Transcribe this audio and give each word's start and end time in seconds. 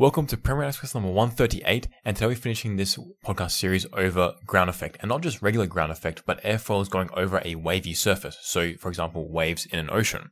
Welcome 0.00 0.24
to 0.28 0.38
Premier 0.38 0.66
Express 0.66 0.94
number 0.94 1.10
138, 1.10 1.86
and 2.06 2.16
today 2.16 2.28
we're 2.28 2.34
finishing 2.34 2.76
this 2.76 2.98
podcast 3.22 3.50
series 3.50 3.84
over 3.92 4.32
ground 4.46 4.70
effect, 4.70 4.96
and 5.00 5.10
not 5.10 5.20
just 5.20 5.42
regular 5.42 5.66
ground 5.66 5.92
effect, 5.92 6.22
but 6.24 6.42
airfoils 6.42 6.88
going 6.88 7.10
over 7.12 7.42
a 7.44 7.56
wavy 7.56 7.92
surface. 7.92 8.38
So, 8.40 8.72
for 8.78 8.88
example, 8.88 9.28
waves 9.28 9.66
in 9.66 9.78
an 9.78 9.90
ocean. 9.90 10.30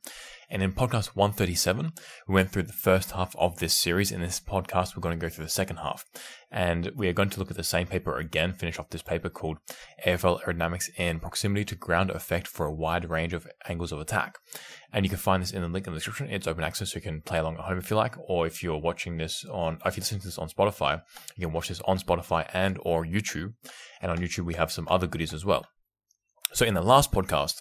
And 0.51 0.63
in 0.63 0.73
podcast 0.73 1.09
137, 1.09 1.93
we 2.27 2.35
went 2.35 2.51
through 2.51 2.63
the 2.63 2.73
first 2.73 3.11
half 3.11 3.37
of 3.37 3.59
this 3.59 3.75
series. 3.75 4.11
In 4.11 4.23
this 4.23 4.41
podcast, 4.41 4.97
we're 4.97 5.03
going 5.03 5.19
to 5.19 5.21
go 5.21 5.29
through 5.29 5.45
the 5.45 5.51
second 5.51 5.77
half. 5.77 6.07
And 6.51 6.91
we 6.96 7.07
are 7.09 7.13
going 7.13 7.29
to 7.29 7.39
look 7.39 7.51
at 7.51 7.59
the 7.59 7.63
same 7.63 7.87
paper 7.87 8.17
again, 8.17 8.55
finish 8.55 8.79
off 8.79 8.89
this 8.89 9.03
paper 9.03 9.29
called 9.29 9.59
Airfoil 10.07 10.43
Aerodynamics 10.43 10.89
and 10.96 11.21
Proximity 11.21 11.67
to 11.67 11.75
Ground 11.75 12.11
Effect 12.11 12.46
for 12.46 12.64
a 12.64 12.73
Wide 12.73 13.11
Range 13.11 13.35
of 13.35 13.46
Angles 13.69 13.93
of 13.93 14.00
Attack. 14.00 14.39
And 14.91 15.05
you 15.05 15.11
can 15.11 15.19
find 15.19 15.43
this 15.43 15.50
in 15.50 15.61
the 15.61 15.69
link 15.69 15.87
in 15.87 15.93
the 15.93 15.99
description. 15.99 16.31
It's 16.31 16.46
open 16.46 16.65
access, 16.65 16.93
so 16.93 16.96
you 16.96 17.03
can 17.03 17.21
play 17.21 17.39
along 17.39 17.57
at 17.57 17.65
home 17.65 17.77
if 17.77 17.91
you 17.91 17.96
like, 17.96 18.15
or 18.19 18.46
if 18.46 18.62
you're 18.62 18.79
watching 18.79 19.19
this 19.19 19.45
on, 19.45 19.79
if 19.85 19.96
you're 19.96 20.03
listening 20.03 20.23
to 20.23 20.29
this 20.29 20.39
on 20.39 20.49
Spotify, 20.49 21.03
you 21.36 21.46
can 21.46 21.53
watch 21.53 21.69
this 21.69 21.83
on 21.83 21.99
Spotify 21.99 22.49
and 22.55 22.79
or 22.83 23.05
YouTube. 23.05 23.53
And 24.00 24.11
on 24.11 24.19
YouTube, 24.19 24.46
we 24.46 24.55
have 24.55 24.72
some 24.72 24.89
other 24.91 25.07
goodies 25.07 25.35
as 25.35 25.44
well. 25.44 25.67
So 26.52 26.64
in 26.64 26.75
the 26.75 26.82
last 26.82 27.12
podcast, 27.12 27.57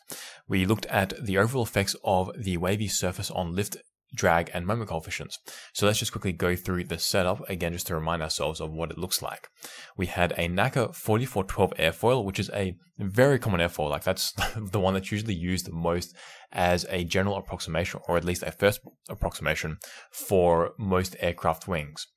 we 0.48 0.66
looked 0.66 0.86
at 0.88 1.14
the 1.24 1.38
overall 1.38 1.64
effects 1.64 1.96
of 2.04 2.32
the 2.38 2.58
wavy 2.58 2.88
surface 2.88 3.30
on 3.30 3.56
lift, 3.56 3.78
drag, 4.16 4.50
and 4.54 4.66
moment 4.66 4.90
coefficients. 4.90 5.40
So 5.74 5.86
let's 5.86 6.00
just 6.00 6.12
quickly 6.12 6.32
go 6.32 6.56
through 6.56 6.86
the 6.86 6.98
setup 6.98 7.48
again, 7.50 7.74
just 7.74 7.88
to 7.88 7.96
remind 7.96 8.24
ourselves 8.24 8.62
of 8.62 8.72
what 8.72 8.92
it 8.92 8.98
looks 8.98 9.22
like. 9.22 9.50
We 9.98 10.06
had 10.06 10.32
a 10.34 10.48
NACA 10.48 10.96
4412 10.96 11.74
airfoil, 11.78 12.24
which 12.24 12.40
is 12.40 12.50
a 12.54 12.76
very 12.98 13.40
common 13.40 13.60
airfoil. 13.60 13.90
Like 13.90 14.04
that's 14.04 14.32
the 14.56 14.80
one 14.80 14.94
that's 14.94 15.12
usually 15.12 15.36
used 15.36 15.68
the 15.68 15.74
most 15.74 16.16
as 16.52 16.86
a 16.90 17.04
general 17.04 17.38
approximation, 17.38 18.00
or 18.08 18.18
at 18.18 18.26
least 18.26 18.44
a 18.44 18.52
first 18.52 18.80
approximation 19.10 19.78
for 20.12 20.72
most 20.80 21.16
aircraft 21.20 21.68
wings. 21.68 22.08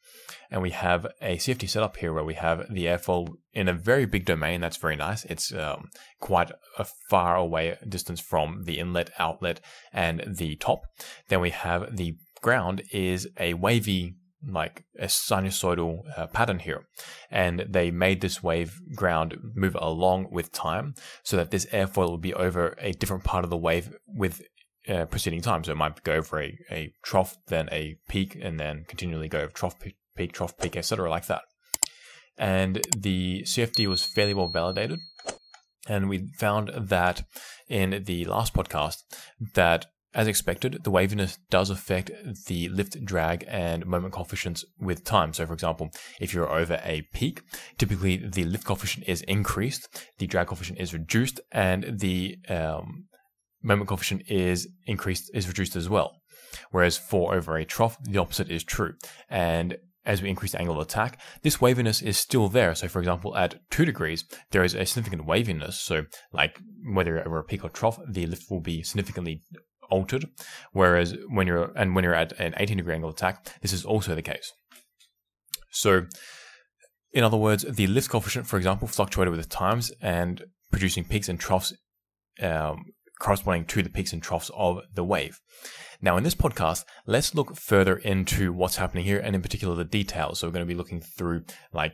And 0.50 0.62
we 0.62 0.70
have 0.70 1.06
a 1.22 1.36
CFD 1.36 1.68
setup 1.68 1.96
here 1.96 2.12
where 2.12 2.24
we 2.24 2.34
have 2.34 2.66
the 2.72 2.86
airfoil 2.86 3.34
in 3.52 3.68
a 3.68 3.72
very 3.72 4.04
big 4.04 4.24
domain. 4.24 4.60
That's 4.60 4.76
very 4.76 4.96
nice. 4.96 5.24
It's 5.26 5.52
um, 5.54 5.90
quite 6.20 6.50
a 6.78 6.86
far 7.08 7.36
away 7.36 7.76
distance 7.88 8.20
from 8.20 8.64
the 8.64 8.78
inlet, 8.78 9.10
outlet, 9.18 9.60
and 9.92 10.24
the 10.26 10.56
top. 10.56 10.82
Then 11.28 11.40
we 11.40 11.50
have 11.50 11.96
the 11.96 12.16
ground 12.42 12.82
is 12.92 13.28
a 13.38 13.54
wavy 13.54 14.16
like 14.46 14.84
a 14.98 15.04
sinusoidal 15.04 16.00
uh, 16.16 16.26
pattern 16.28 16.60
here. 16.60 16.86
And 17.30 17.66
they 17.68 17.90
made 17.90 18.20
this 18.20 18.42
wave 18.42 18.80
ground 18.94 19.36
move 19.54 19.76
along 19.78 20.28
with 20.30 20.52
time 20.52 20.94
so 21.22 21.36
that 21.36 21.50
this 21.50 21.66
airfoil 21.66 22.10
will 22.10 22.18
be 22.18 22.34
over 22.34 22.74
a 22.78 22.92
different 22.92 23.24
part 23.24 23.44
of 23.44 23.50
the 23.50 23.56
wave 23.56 23.94
with 24.06 24.40
uh, 24.88 25.04
preceding 25.06 25.42
time. 25.42 25.62
So 25.64 25.72
it 25.72 25.76
might 25.76 26.02
go 26.02 26.14
over 26.14 26.40
a, 26.40 26.58
a 26.70 26.92
trough, 27.02 27.36
then 27.48 27.68
a 27.70 27.96
peak, 28.08 28.36
and 28.40 28.58
then 28.58 28.84
continually 28.88 29.28
go 29.28 29.40
over 29.40 29.52
trough, 29.52 29.76
peak, 30.20 30.32
trough, 30.32 30.58
peak, 30.58 30.76
etc., 30.76 31.08
like 31.08 31.26
that. 31.26 31.42
And 32.36 32.82
the 32.96 33.42
CFD 33.42 33.86
was 33.86 34.04
fairly 34.04 34.34
well 34.34 34.48
validated. 34.48 34.98
And 35.88 36.10
we 36.10 36.28
found 36.38 36.70
that 36.76 37.24
in 37.68 38.02
the 38.04 38.26
last 38.26 38.52
podcast 38.52 38.96
that 39.54 39.86
as 40.12 40.26
expected, 40.26 40.80
the 40.82 40.90
waviness 40.90 41.38
does 41.50 41.70
affect 41.70 42.10
the 42.46 42.68
lift, 42.68 43.02
drag, 43.04 43.44
and 43.48 43.86
moment 43.86 44.12
coefficients 44.12 44.64
with 44.78 45.04
time. 45.04 45.32
So, 45.32 45.46
for 45.46 45.54
example, 45.54 45.90
if 46.20 46.34
you're 46.34 46.52
over 46.52 46.80
a 46.84 47.02
peak, 47.14 47.42
typically 47.78 48.16
the 48.16 48.44
lift 48.44 48.64
coefficient 48.66 49.08
is 49.08 49.22
increased, 49.22 49.88
the 50.18 50.26
drag 50.26 50.48
coefficient 50.48 50.80
is 50.80 50.92
reduced, 50.92 51.40
and 51.52 51.98
the 52.00 52.36
um, 52.48 53.06
moment 53.62 53.88
coefficient 53.88 54.22
is 54.28 54.68
increased, 54.86 55.30
is 55.32 55.48
reduced 55.48 55.76
as 55.76 55.88
well. 55.88 56.20
Whereas 56.72 56.98
for 56.98 57.34
over 57.34 57.56
a 57.56 57.64
trough, 57.64 57.96
the 58.02 58.18
opposite 58.18 58.50
is 58.50 58.64
true. 58.64 58.94
And 59.28 59.78
as 60.04 60.22
we 60.22 60.30
increase 60.30 60.52
the 60.52 60.58
angle 60.58 60.80
of 60.80 60.86
attack, 60.86 61.20
this 61.42 61.60
waviness 61.60 62.00
is 62.02 62.16
still 62.16 62.48
there. 62.48 62.74
So, 62.74 62.88
for 62.88 62.98
example, 62.98 63.36
at 63.36 63.60
two 63.70 63.84
degrees, 63.84 64.24
there 64.50 64.64
is 64.64 64.74
a 64.74 64.86
significant 64.86 65.26
waviness. 65.26 65.80
So, 65.80 66.04
like 66.32 66.58
whether 66.84 67.26
over 67.26 67.38
a 67.38 67.44
peak 67.44 67.64
or 67.64 67.70
trough, 67.70 67.98
the 68.08 68.26
lift 68.26 68.50
will 68.50 68.60
be 68.60 68.82
significantly 68.82 69.42
altered. 69.90 70.26
Whereas 70.72 71.16
when 71.28 71.46
you're 71.46 71.72
and 71.76 71.94
when 71.94 72.04
you're 72.04 72.14
at 72.14 72.32
an 72.40 72.54
18 72.56 72.78
degree 72.78 72.94
angle 72.94 73.10
of 73.10 73.16
attack, 73.16 73.60
this 73.60 73.72
is 73.72 73.84
also 73.84 74.14
the 74.14 74.22
case. 74.22 74.52
So, 75.70 76.06
in 77.12 77.24
other 77.24 77.36
words, 77.36 77.64
the 77.68 77.86
lift 77.86 78.10
coefficient, 78.10 78.46
for 78.46 78.56
example, 78.56 78.88
fluctuated 78.88 79.32
with 79.32 79.42
the 79.42 79.48
times 79.48 79.92
and 80.00 80.44
producing 80.70 81.04
peaks 81.04 81.28
and 81.28 81.38
troughs 81.38 81.72
um, 82.40 82.84
corresponding 83.20 83.66
to 83.66 83.82
the 83.82 83.90
peaks 83.90 84.12
and 84.12 84.20
troughs 84.20 84.50
of 84.56 84.80
the 84.92 85.04
wave. 85.04 85.38
Now, 86.02 86.16
in 86.16 86.24
this 86.24 86.34
podcast, 86.34 86.84
let's 87.06 87.34
look 87.34 87.56
further 87.56 87.96
into 87.96 88.52
what's 88.52 88.76
happening 88.76 89.04
here 89.04 89.20
and 89.20 89.36
in 89.36 89.42
particular 89.42 89.76
the 89.76 89.84
details. 89.84 90.40
So, 90.40 90.48
we're 90.48 90.52
going 90.52 90.66
to 90.66 90.74
be 90.74 90.78
looking 90.78 91.00
through 91.00 91.44
like 91.72 91.92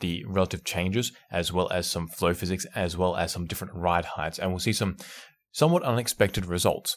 the 0.00 0.24
relative 0.26 0.64
changes 0.64 1.12
as 1.30 1.52
well 1.52 1.70
as 1.70 1.88
some 1.88 2.08
flow 2.08 2.34
physics 2.34 2.66
as 2.74 2.96
well 2.96 3.16
as 3.16 3.32
some 3.32 3.46
different 3.46 3.74
ride 3.74 4.04
heights 4.04 4.38
and 4.38 4.50
we'll 4.50 4.58
see 4.58 4.72
some 4.72 4.96
somewhat 5.52 5.84
unexpected 5.84 6.46
results. 6.46 6.96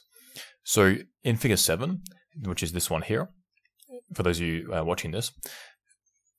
So 0.63 0.95
in 1.23 1.37
figure 1.37 1.57
7, 1.57 2.01
which 2.43 2.63
is 2.63 2.71
this 2.71 2.89
one 2.89 3.03
here, 3.03 3.29
for 4.13 4.23
those 4.23 4.39
of 4.39 4.47
you 4.47 4.73
uh, 4.73 4.83
watching 4.83 5.11
this, 5.11 5.31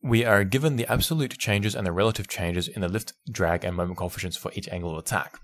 we 0.03 0.25
are 0.25 0.45
given 0.45 0.77
the 0.77 0.91
absolute 0.91 1.39
changes 1.39 1.75
and 1.75 1.87
the 1.87 1.93
relative 1.93 2.29
changes 2.29 2.69
in 2.69 2.83
the 2.83 2.89
lift, 2.89 3.15
drag, 3.31 3.65
and 3.65 3.77
moment 3.77 3.99
coefficients 3.99 4.37
for 4.37 4.53
each 4.55 4.69
angle 4.69 4.93
of 4.93 4.99
attack. 4.99 5.39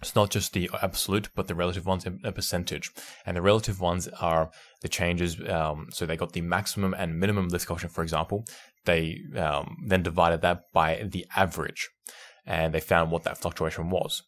It's 0.00 0.14
not 0.14 0.30
just 0.30 0.52
the 0.52 0.70
absolute, 0.82 1.28
but 1.34 1.46
the 1.46 1.54
relative 1.54 1.86
ones 1.86 2.06
in 2.06 2.20
a 2.24 2.32
percentage. 2.32 2.90
And 3.26 3.36
the 3.36 3.42
relative 3.42 3.80
ones 3.80 4.08
are 4.20 4.50
the 4.80 4.88
changes. 4.88 5.38
Um, 5.48 5.88
so 5.90 6.06
they 6.06 6.16
got 6.16 6.32
the 6.32 6.40
maximum 6.40 6.94
and 6.94 7.20
minimum 7.20 7.48
lift 7.48 7.66
coefficient, 7.66 7.92
for 7.92 8.02
example. 8.02 8.44
They 8.86 9.20
um, 9.36 9.76
then 9.86 10.02
divided 10.02 10.40
that 10.40 10.72
by 10.72 11.02
the 11.04 11.26
average, 11.36 11.90
and 12.46 12.72
they 12.72 12.80
found 12.80 13.10
what 13.10 13.24
that 13.24 13.38
fluctuation 13.38 13.90
was. 13.90 14.22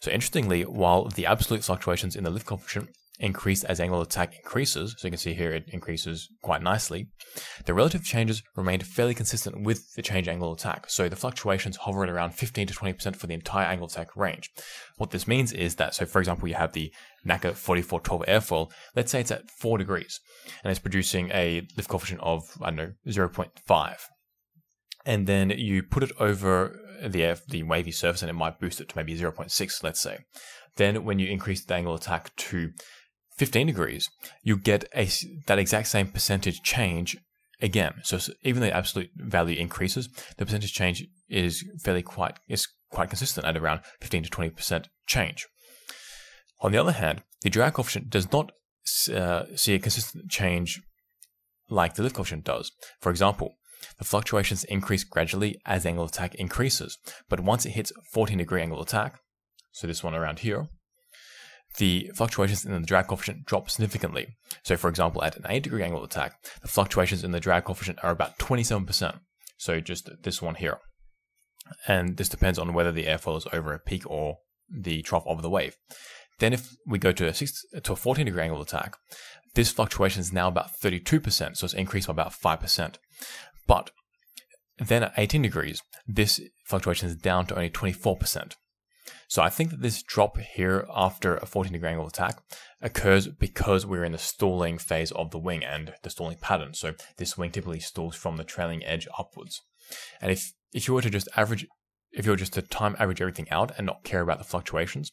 So 0.00 0.10
interestingly, 0.10 0.62
while 0.62 1.08
the 1.08 1.26
absolute 1.26 1.64
fluctuations 1.64 2.16
in 2.16 2.24
the 2.24 2.30
lift 2.30 2.46
coefficient 2.46 2.90
increase 3.20 3.62
as 3.62 3.80
angle 3.80 4.00
of 4.00 4.08
attack 4.08 4.34
increases, 4.36 4.94
so 4.98 5.06
you 5.06 5.12
can 5.12 5.18
see 5.18 5.34
here 5.34 5.52
it 5.52 5.64
increases 5.68 6.28
quite 6.42 6.62
nicely, 6.62 7.08
the 7.64 7.74
relative 7.74 8.02
changes 8.04 8.42
remained 8.56 8.84
fairly 8.84 9.14
consistent 9.14 9.62
with 9.62 9.94
the 9.94 10.02
change 10.02 10.26
angle 10.26 10.50
of 10.50 10.58
attack. 10.58 10.90
So 10.90 11.08
the 11.08 11.16
fluctuations 11.16 11.76
hover 11.76 12.02
at 12.02 12.10
around 12.10 12.32
15 12.32 12.66
to 12.66 12.74
20% 12.74 13.16
for 13.16 13.26
the 13.26 13.34
entire 13.34 13.66
angle 13.66 13.86
of 13.86 13.92
attack 13.92 14.16
range. 14.16 14.50
What 14.96 15.10
this 15.10 15.28
means 15.28 15.52
is 15.52 15.76
that, 15.76 15.94
so 15.94 16.06
for 16.06 16.18
example, 16.18 16.48
you 16.48 16.54
have 16.54 16.72
the 16.72 16.92
NACA 17.24 17.54
4412 17.54 18.22
airfoil, 18.26 18.70
let's 18.96 19.12
say 19.12 19.20
it's 19.20 19.30
at 19.30 19.50
4 19.60 19.78
degrees, 19.78 20.18
and 20.64 20.70
it's 20.70 20.80
producing 20.80 21.30
a 21.32 21.62
lift 21.76 21.88
coefficient 21.88 22.20
of, 22.20 22.42
I 22.60 22.66
don't 22.66 22.76
know, 22.76 22.92
0.5. 23.06 23.96
And 25.06 25.26
then 25.26 25.50
you 25.50 25.82
put 25.82 26.02
it 26.02 26.12
over 26.18 26.80
the 27.02 27.22
air, 27.22 27.36
the 27.48 27.62
wavy 27.62 27.92
surface 27.92 28.22
and 28.22 28.30
it 28.30 28.34
might 28.34 28.58
boost 28.58 28.80
it 28.80 28.88
to 28.88 28.96
maybe 28.96 29.16
0.6, 29.16 29.82
let's 29.82 30.00
say. 30.00 30.18
Then 30.76 31.04
when 31.04 31.18
you 31.18 31.28
increase 31.28 31.64
the 31.64 31.74
angle 31.74 31.94
of 31.94 32.00
attack 32.00 32.34
to 32.36 32.72
15 33.36 33.66
degrees, 33.66 34.08
you 34.42 34.56
get 34.56 34.84
a, 34.94 35.08
that 35.46 35.58
exact 35.58 35.88
same 35.88 36.08
percentage 36.08 36.62
change 36.62 37.16
again. 37.60 37.94
So, 38.02 38.18
even 38.42 38.60
though 38.60 38.68
the 38.68 38.76
absolute 38.76 39.10
value 39.16 39.58
increases, 39.58 40.08
the 40.36 40.44
percentage 40.44 40.72
change 40.72 41.06
is 41.28 41.64
fairly 41.82 42.02
quite 42.02 42.38
is 42.48 42.68
quite 42.90 43.08
consistent 43.08 43.46
at 43.46 43.56
around 43.56 43.80
15 44.00 44.24
to 44.24 44.30
20 44.30 44.50
percent 44.50 44.88
change. 45.06 45.46
On 46.60 46.72
the 46.72 46.78
other 46.78 46.92
hand, 46.92 47.22
the 47.42 47.50
drag 47.50 47.74
coefficient 47.74 48.10
does 48.10 48.30
not 48.32 48.52
uh, 49.12 49.44
see 49.56 49.74
a 49.74 49.78
consistent 49.78 50.30
change 50.30 50.80
like 51.68 51.94
the 51.94 52.02
lift 52.02 52.16
coefficient 52.16 52.44
does. 52.44 52.70
For 53.00 53.10
example, 53.10 53.54
the 53.98 54.04
fluctuations 54.04 54.64
increase 54.64 55.04
gradually 55.04 55.58
as 55.66 55.84
angle 55.84 56.04
of 56.04 56.10
attack 56.10 56.34
increases, 56.36 56.98
but 57.28 57.40
once 57.40 57.66
it 57.66 57.70
hits 57.70 57.92
14 58.12 58.38
degree 58.38 58.62
angle 58.62 58.80
of 58.80 58.86
attack, 58.86 59.20
so 59.72 59.86
this 59.86 60.02
one 60.04 60.14
around 60.14 60.40
here, 60.40 60.68
the 61.78 62.10
fluctuations 62.14 62.64
in 62.64 62.72
the 62.72 62.86
drag 62.86 63.08
coefficient 63.08 63.46
drop 63.46 63.70
significantly. 63.70 64.28
So, 64.62 64.76
for 64.76 64.88
example, 64.88 65.22
at 65.24 65.36
an 65.36 65.46
8 65.48 65.62
degree 65.62 65.82
angle 65.82 65.98
of 65.98 66.10
attack, 66.10 66.34
the 66.62 66.68
fluctuations 66.68 67.24
in 67.24 67.32
the 67.32 67.40
drag 67.40 67.64
coefficient 67.64 67.98
are 68.02 68.10
about 68.10 68.38
27%. 68.38 69.20
So, 69.58 69.80
just 69.80 70.10
this 70.22 70.40
one 70.40 70.56
here. 70.56 70.78
And 71.88 72.16
this 72.16 72.28
depends 72.28 72.58
on 72.58 72.74
whether 72.74 72.92
the 72.92 73.04
airfoil 73.04 73.38
is 73.38 73.46
over 73.52 73.72
a 73.72 73.78
peak 73.78 74.08
or 74.08 74.38
the 74.70 75.02
trough 75.02 75.26
of 75.26 75.42
the 75.42 75.50
wave. 75.50 75.76
Then, 76.38 76.52
if 76.52 76.74
we 76.86 76.98
go 76.98 77.12
to 77.12 77.26
a, 77.26 77.34
six, 77.34 77.64
to 77.82 77.92
a 77.92 77.96
14 77.96 78.26
degree 78.26 78.42
angle 78.42 78.60
of 78.60 78.66
attack, 78.66 78.96
this 79.54 79.70
fluctuation 79.70 80.20
is 80.20 80.32
now 80.32 80.48
about 80.48 80.70
32%, 80.80 81.56
so 81.56 81.64
it's 81.64 81.74
increased 81.74 82.08
by 82.08 82.12
about 82.12 82.32
5%. 82.32 82.96
But 83.66 83.90
then 84.78 85.04
at 85.04 85.14
18 85.16 85.42
degrees, 85.42 85.82
this 86.06 86.40
fluctuation 86.66 87.08
is 87.08 87.16
down 87.16 87.46
to 87.46 87.54
only 87.54 87.70
24%. 87.70 88.54
So 89.28 89.42
I 89.42 89.50
think 89.50 89.70
that 89.70 89.82
this 89.82 90.02
drop 90.02 90.38
here 90.38 90.86
after 90.94 91.36
a 91.36 91.46
14 91.46 91.72
degree 91.72 91.88
angle 91.88 92.06
attack 92.06 92.42
occurs 92.80 93.28
because 93.28 93.86
we're 93.86 94.04
in 94.04 94.12
the 94.12 94.18
stalling 94.18 94.78
phase 94.78 95.10
of 95.12 95.30
the 95.30 95.38
wing 95.38 95.64
and 95.64 95.94
the 96.02 96.10
stalling 96.10 96.38
pattern. 96.40 96.74
So 96.74 96.94
this 97.16 97.36
wing 97.36 97.50
typically 97.50 97.80
stalls 97.80 98.16
from 98.16 98.36
the 98.36 98.44
trailing 98.44 98.84
edge 98.84 99.06
upwards. 99.18 99.62
And 100.20 100.30
if, 100.30 100.52
if 100.72 100.88
you 100.88 100.94
were 100.94 101.02
to 101.02 101.10
just 101.10 101.28
average, 101.36 101.66
if 102.12 102.24
you 102.24 102.32
were 102.32 102.36
just 102.36 102.54
to 102.54 102.62
time 102.62 102.96
average 102.98 103.20
everything 103.20 103.50
out 103.50 103.72
and 103.76 103.86
not 103.86 104.04
care 104.04 104.22
about 104.22 104.38
the 104.38 104.44
fluctuations, 104.44 105.10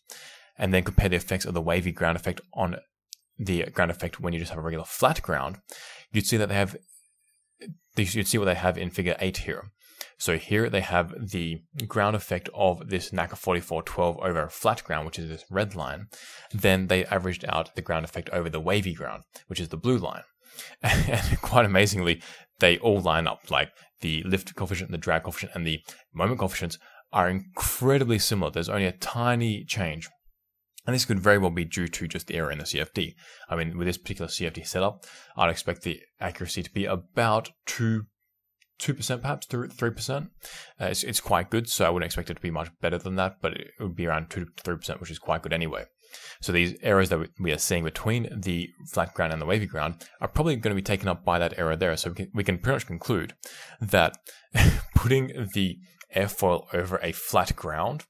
and 0.58 0.74
then 0.74 0.84
compare 0.84 1.10
the 1.10 1.16
effects 1.16 1.46
of 1.46 1.54
the 1.54 1.62
wavy 1.62 1.92
ground 1.92 2.18
effect 2.18 2.42
on 2.54 2.78
the 3.38 3.64
ground 3.74 3.92
effect 3.92 4.20
when 4.20 4.34
you 4.34 4.40
just 4.40 4.52
have 4.52 4.60
a 4.60 4.62
regular 4.62 4.86
flat 4.86 5.22
ground, 5.22 5.58
you'd 6.12 6.28
see 6.28 6.38
that 6.38 6.50
they 6.50 6.56
have 6.56 6.78
you'd 7.96 8.28
see 8.28 8.38
what 8.38 8.46
they 8.46 8.56
have 8.56 8.78
in 8.78 8.90
figure 8.90 9.16
8 9.20 9.38
here. 9.38 9.72
So 10.22 10.38
here 10.38 10.70
they 10.70 10.82
have 10.82 11.32
the 11.32 11.64
ground 11.88 12.16
effect 12.16 12.48
of 12.54 12.90
this 12.90 13.10
NACA 13.10 13.36
4412 13.36 14.20
over 14.20 14.50
flat 14.50 14.84
ground, 14.84 15.08
which 15.08 15.18
is 15.18 15.28
this 15.28 15.46
red 15.50 15.74
line. 15.74 16.10
Then 16.54 16.86
they 16.86 17.06
averaged 17.06 17.44
out 17.50 17.76
the 17.76 17.82
ground 17.82 18.06
effect 18.06 18.30
over 18.30 18.48
the 18.48 18.60
wavy 18.60 18.94
ground, 18.94 19.24
which 19.48 19.60
is 19.60 19.70
the 19.70 19.78
blue 19.78 19.98
line. 19.98 20.22
And 20.84 21.42
quite 21.42 21.66
amazingly, 21.66 22.22
they 22.60 22.78
all 22.78 23.02
line 23.02 23.26
up. 23.26 23.50
Like 23.50 23.72
the 24.02 24.22
lift 24.22 24.56
coefficient, 24.56 24.92
the 24.92 25.00
drag 25.00 25.24
coefficient, 25.24 25.54
and 25.56 25.66
the 25.66 25.80
moment 26.14 26.40
coefficients 26.40 26.78
are 27.12 27.28
incredibly 27.28 28.20
similar. 28.20 28.52
There's 28.52 28.70
only 28.70 28.86
a 28.86 28.92
tiny 28.92 29.66
change. 29.66 30.08
And 30.86 30.94
this 30.94 31.06
could 31.06 31.20
very 31.20 31.40
well 31.40 31.50
be 31.50 31.66
due 31.66 31.88
to 31.88 32.08
just 32.08 32.28
the 32.28 32.36
error 32.36 32.52
in 32.52 32.60
the 32.60 32.66
CFD. 32.66 33.16
I 33.50 33.56
mean, 33.56 33.76
with 33.76 33.88
this 33.88 33.98
particular 33.98 34.30
CFD 34.30 34.68
setup, 34.68 35.04
I'd 35.36 35.50
expect 35.50 35.82
the 35.82 36.00
accuracy 36.20 36.62
to 36.62 36.72
be 36.72 36.86
about 36.86 37.50
two 37.66 38.06
two 38.82 38.94
percent, 38.94 39.22
perhaps 39.22 39.48
three 39.48 39.92
percent. 39.92 40.32
Uh, 40.80 40.86
it's 40.86 41.04
it's 41.04 41.22
quite 41.22 41.50
good, 41.50 41.70
so 41.70 41.86
I 41.86 41.90
wouldn't 41.90 42.08
expect 42.08 42.30
it 42.30 42.34
to 42.34 42.42
be 42.42 42.52
much 42.52 42.70
better 42.82 42.98
than 42.98 43.16
that, 43.16 43.38
but 43.42 43.54
it 43.54 43.72
would 43.80 43.96
be 43.96 44.08
around 44.08 44.30
two 44.30 44.46
to 44.46 44.52
three 44.64 44.76
percent, 44.76 45.00
which 45.00 45.12
is 45.12 45.20
quite 45.20 45.44
good 45.44 45.54
anyway. 45.54 45.86
So 46.42 46.52
these 46.52 46.76
errors 46.82 47.10
that 47.10 47.30
we 47.40 47.54
are 47.54 47.58
seeing 47.58 47.86
between 47.86 48.28
the 48.36 48.70
flat 48.92 49.14
ground 49.14 49.32
and 49.32 49.42
the 49.42 49.46
wavy 49.46 49.66
ground 49.66 50.06
are 50.20 50.28
probably 50.28 50.58
going 50.58 50.76
to 50.76 50.82
be 50.82 50.82
taken 50.82 51.08
up 51.08 51.24
by 51.24 51.40
that 51.40 51.58
error 51.58 51.78
there. 51.78 51.96
So 51.96 52.10
we 52.10 52.16
can, 52.16 52.32
we 52.34 52.44
can 52.44 52.58
pretty 52.58 52.76
much 52.76 52.88
conclude 52.88 53.34
that 53.80 54.18
putting 54.96 55.48
the 55.54 55.78
airfoil 56.14 56.66
over 56.74 57.00
a 57.02 57.14
flat 57.14 57.56
ground, 57.56 58.04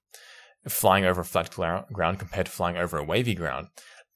flying 0.67 1.05
over 1.05 1.21
a 1.21 1.25
flat 1.25 1.51
ground 1.51 2.17
compared 2.17 2.47
to 2.47 2.51
flying 2.51 2.77
over 2.77 2.97
a 2.97 3.03
wavy 3.03 3.35
ground, 3.35 3.67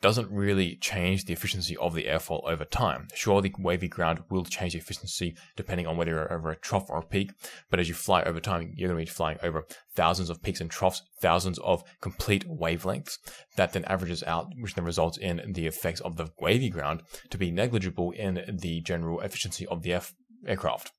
doesn't 0.06 0.30
really 0.30 0.76
change 0.76 1.26
the 1.26 1.34
efficiency 1.34 1.76
of 1.78 1.96
the 1.96 2.04
airfoil 2.04 2.48
over 2.48 2.64
time. 2.64 3.08
Sure, 3.16 3.42
the 3.42 3.52
wavy 3.58 3.88
ground 3.88 4.20
will 4.30 4.46
change 4.46 4.74
the 4.74 4.78
efficiency 4.78 5.36
depending 5.56 5.88
on 5.88 5.98
whether 5.98 6.12
you're 6.12 6.32
over 6.32 6.52
a 6.52 6.56
trough 6.56 6.92
or 6.92 7.00
a 7.00 7.02
peak, 7.02 7.32
but 7.72 7.80
as 7.80 7.88
you 7.88 7.96
fly 7.96 8.22
over 8.22 8.40
time, 8.40 8.72
you're 8.76 8.90
going 8.90 9.04
to 9.04 9.10
be 9.10 9.16
flying 9.16 9.40
over 9.42 9.66
thousands 9.96 10.30
of 10.30 10.44
peaks 10.44 10.62
and 10.62 10.70
troughs, 10.70 11.02
thousands 11.22 11.58
of 11.58 11.84
complete 12.02 12.48
wavelengths. 12.48 13.18
That 13.58 13.74
then 13.74 13.84
averages 13.86 14.22
out, 14.22 14.50
which 14.60 14.76
then 14.76 14.86
results 14.86 15.18
in 15.18 15.42
the 15.54 15.66
effects 15.66 16.02
of 16.02 16.18
the 16.18 16.30
wavy 16.40 16.70
ground 16.70 17.02
to 17.32 17.40
be 17.40 17.50
negligible 17.50 18.12
in 18.12 18.60
the 18.62 18.82
general 18.82 19.22
efficiency 19.22 19.66
of 19.66 19.82
the 19.82 19.94
F- 19.94 20.14
aircraft. 20.46 20.92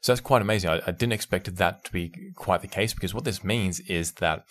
So 0.00 0.12
that's 0.12 0.22
quite 0.22 0.40
amazing. 0.40 0.70
I, 0.70 0.80
I 0.86 0.92
didn't 0.92 1.12
expect 1.12 1.54
that 1.54 1.84
to 1.84 1.92
be 1.92 2.14
quite 2.34 2.62
the 2.62 2.66
case 2.66 2.94
because 2.94 3.12
what 3.12 3.24
this 3.24 3.44
means 3.44 3.78
is 3.80 4.12
that 4.12 4.46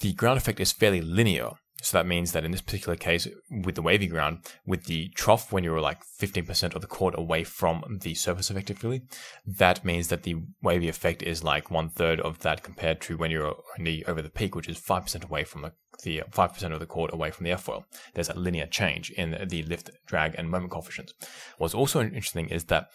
the 0.00 0.12
ground 0.12 0.38
effect 0.38 0.60
is 0.60 0.70
fairly 0.70 1.00
linear 1.00 1.54
so 1.84 1.98
that 1.98 2.06
means 2.06 2.32
that 2.32 2.46
in 2.46 2.50
this 2.50 2.62
particular 2.62 2.96
case, 2.96 3.28
with 3.50 3.74
the 3.74 3.82
wavy 3.82 4.06
ground, 4.06 4.38
with 4.64 4.84
the 4.84 5.10
trough, 5.10 5.52
when 5.52 5.62
you're 5.62 5.82
like 5.82 6.02
15% 6.18 6.74
of 6.74 6.80
the 6.80 6.86
chord 6.86 7.14
away 7.18 7.44
from 7.44 7.98
the 8.00 8.14
surface 8.14 8.50
effectively, 8.50 9.02
that 9.46 9.84
means 9.84 10.08
that 10.08 10.22
the 10.22 10.36
wavy 10.62 10.88
effect 10.88 11.22
is 11.22 11.44
like 11.44 11.70
one 11.70 11.90
third 11.90 12.20
of 12.20 12.38
that 12.38 12.62
compared 12.62 13.02
to 13.02 13.18
when 13.18 13.30
you're 13.30 13.56
only 13.78 14.02
over 14.06 14.22
the 14.22 14.30
peak, 14.30 14.54
which 14.56 14.66
is 14.66 14.80
5% 14.80 15.24
away 15.24 15.44
from 15.44 15.60
the, 15.60 15.72
the 16.02 16.22
5% 16.30 16.72
of 16.72 16.80
the 16.80 16.86
chord 16.86 17.12
away 17.12 17.30
from 17.30 17.44
the 17.44 17.50
airfoil. 17.50 17.84
There's 18.14 18.30
a 18.30 18.38
linear 18.38 18.66
change 18.66 19.10
in 19.10 19.36
the 19.46 19.62
lift, 19.64 19.90
drag, 20.06 20.34
and 20.36 20.48
moment 20.48 20.72
coefficients. 20.72 21.12
What's 21.58 21.74
also 21.74 22.00
interesting 22.00 22.48
is 22.48 22.64
that 22.64 22.88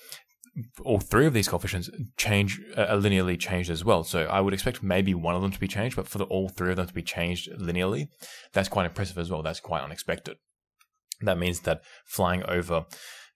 all 0.83 0.99
three 0.99 1.25
of 1.25 1.33
these 1.33 1.47
coefficients 1.47 1.89
change 2.17 2.61
uh, 2.75 2.87
linearly 2.95 3.39
changed 3.39 3.69
as 3.69 3.85
well. 3.85 4.03
So 4.03 4.25
I 4.25 4.41
would 4.41 4.53
expect 4.53 4.83
maybe 4.83 5.13
one 5.13 5.35
of 5.35 5.41
them 5.41 5.51
to 5.51 5.59
be 5.59 5.67
changed, 5.67 5.95
but 5.95 6.07
for 6.07 6.17
the, 6.17 6.25
all 6.25 6.49
three 6.49 6.71
of 6.71 6.77
them 6.77 6.87
to 6.87 6.93
be 6.93 7.01
changed 7.01 7.49
linearly, 7.59 8.09
that's 8.53 8.69
quite 8.69 8.85
impressive 8.85 9.17
as 9.17 9.29
well. 9.29 9.41
That's 9.41 9.59
quite 9.59 9.83
unexpected. 9.83 10.37
That 11.21 11.37
means 11.37 11.61
that 11.61 11.81
flying 12.05 12.43
over 12.43 12.85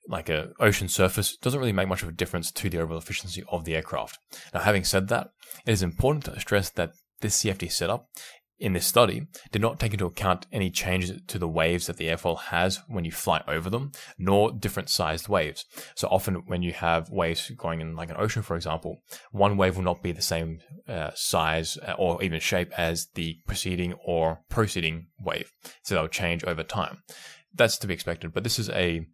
like 0.08 0.30
a 0.30 0.52
ocean 0.60 0.90
surface 0.90 1.38
doesn't 1.38 1.60
really 1.60 1.72
make 1.72 1.88
much 1.88 2.04
of 2.04 2.10
a 2.10 2.14
difference 2.14 2.52
to 2.52 2.70
the 2.70 2.80
overall 2.80 2.98
efficiency 2.98 3.44
of 3.50 3.66
the 3.66 3.76
aircraft. 3.76 4.20
Now, 4.54 4.62
having 4.62 4.84
said 4.84 5.08
that, 5.10 5.30
it 5.66 5.72
is 5.72 5.82
important 5.82 6.26
to 6.26 6.40
stress 6.40 6.70
that 6.72 6.92
this 7.22 7.42
CFD 7.42 7.72
setup 7.72 8.10
in 8.60 8.74
this 8.74 8.86
study 8.86 9.28
did 9.52 9.62
not 9.62 9.80
take 9.80 9.94
into 9.94 10.06
account 10.06 10.48
any 10.52 10.70
changes 10.70 11.22
to 11.28 11.40
the 11.40 11.48
waves 11.48 11.88
that 11.88 11.98
the 11.98 12.08
airfoil 12.08 12.40
has 12.40 12.82
when 12.88 13.04
you 13.04 13.12
fly 13.12 13.44
over 13.48 13.70
them, 13.70 13.92
nor 14.18 14.52
different 14.52 14.90
sized 14.90 15.28
waves. 15.28 15.66
So 15.96 16.08
often 16.10 16.36
when 16.46 16.62
you 16.62 16.74
have 16.74 17.10
waves 17.10 17.52
going 17.58 17.82
in 17.82 17.96
like 17.96 18.10
an 18.10 18.18
ocean, 18.18 18.42
for 18.42 18.56
example, 18.56 19.02
one 19.32 19.58
wave 19.58 19.76
will 19.76 19.84
not 19.84 20.04
be 20.04 20.12
the 20.12 20.22
same 20.22 20.60
uh, 20.88 21.12
size 21.16 21.78
uh, 21.78 21.94
or 21.98 22.22
even 22.24 22.40
shape 22.40 22.72
as 22.78 23.08
the 23.16 23.38
preceding 23.48 23.94
or 24.06 24.40
proceeding 24.50 25.08
wave. 25.20 25.52
So 25.84 25.96
they'll 25.96 26.08
change 26.08 26.44
over 26.44 26.64
time. 26.64 27.00
That's 27.54 27.78
to 27.80 27.88
be 27.88 27.94
expected, 27.94 28.34
but 28.34 28.44
this 28.44 28.60
is 28.60 28.70
a 28.70 29.06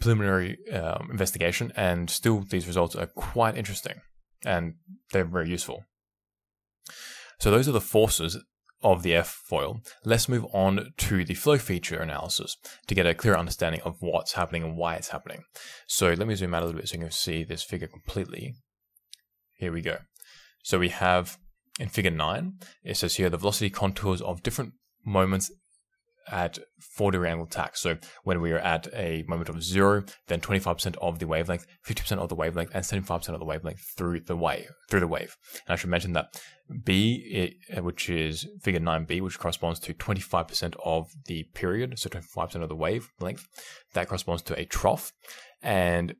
preliminary 0.00 0.58
um, 0.72 1.08
investigation 1.10 1.72
and 1.76 2.08
still 2.08 2.40
these 2.48 2.66
results 2.66 2.96
are 2.96 3.06
quite 3.06 3.56
interesting 3.56 4.00
and 4.44 4.74
they're 5.12 5.24
very 5.24 5.50
useful. 5.50 5.84
So 7.38 7.50
those 7.50 7.68
are 7.68 7.72
the 7.72 7.80
forces 7.80 8.38
of 8.82 9.02
the 9.02 9.12
airfoil, 9.12 9.84
let's 10.04 10.28
move 10.28 10.46
on 10.52 10.92
to 10.96 11.24
the 11.24 11.34
flow 11.34 11.58
feature 11.58 12.00
analysis 12.00 12.56
to 12.86 12.94
get 12.94 13.06
a 13.06 13.14
clear 13.14 13.34
understanding 13.34 13.80
of 13.82 13.96
what's 14.00 14.32
happening 14.32 14.62
and 14.62 14.76
why 14.76 14.94
it's 14.94 15.08
happening. 15.08 15.42
So 15.86 16.12
let 16.12 16.26
me 16.26 16.34
zoom 16.34 16.54
out 16.54 16.62
a 16.62 16.66
little 16.66 16.80
bit 16.80 16.88
so 16.88 16.94
you 16.94 17.02
can 17.02 17.10
see 17.10 17.44
this 17.44 17.62
figure 17.62 17.88
completely. 17.88 18.54
Here 19.56 19.72
we 19.72 19.82
go. 19.82 19.98
So 20.62 20.78
we 20.78 20.88
have 20.88 21.38
in 21.78 21.88
figure 21.88 22.10
9, 22.10 22.54
it 22.84 22.96
says 22.96 23.16
here 23.16 23.30
the 23.30 23.38
velocity 23.38 23.70
contours 23.70 24.20
of 24.20 24.42
different 24.42 24.74
moments 25.04 25.50
at 26.28 26.58
40 26.80 27.16
degree 27.16 27.30
angle 27.30 27.46
tach. 27.46 27.76
So 27.76 27.98
when 28.24 28.40
we 28.40 28.52
are 28.52 28.58
at 28.58 28.88
a 28.92 29.24
moment 29.28 29.48
of 29.48 29.62
zero, 29.62 30.04
then 30.28 30.40
25% 30.40 30.96
of 30.96 31.18
the 31.18 31.26
wavelength, 31.26 31.66
50% 31.86 32.18
of 32.18 32.28
the 32.28 32.34
wavelength, 32.34 32.70
and 32.74 32.84
75% 32.84 33.28
of 33.30 33.38
the 33.38 33.44
wavelength 33.44 33.80
through 33.96 34.20
the 34.20 34.36
wave. 34.36 34.70
Through 34.88 35.00
the 35.00 35.06
wave. 35.06 35.36
And 35.66 35.72
I 35.72 35.76
should 35.76 35.90
mention 35.90 36.12
that 36.14 36.40
B, 36.84 37.14
it, 37.30 37.78
uh, 37.78 37.82
which 37.82 38.08
is 38.08 38.46
figure 38.62 38.80
9b, 38.80 39.20
which 39.20 39.38
corresponds 39.38 39.80
to 39.80 39.94
25% 39.94 40.76
of 40.84 41.10
the 41.26 41.44
period, 41.54 41.98
so 41.98 42.08
25% 42.08 42.62
of 42.62 42.68
the 42.68 42.76
wave 42.76 43.08
length, 43.20 43.46
that 43.94 44.08
corresponds 44.08 44.42
to 44.42 44.58
a 44.58 44.64
trough. 44.64 45.12
And 45.62 46.14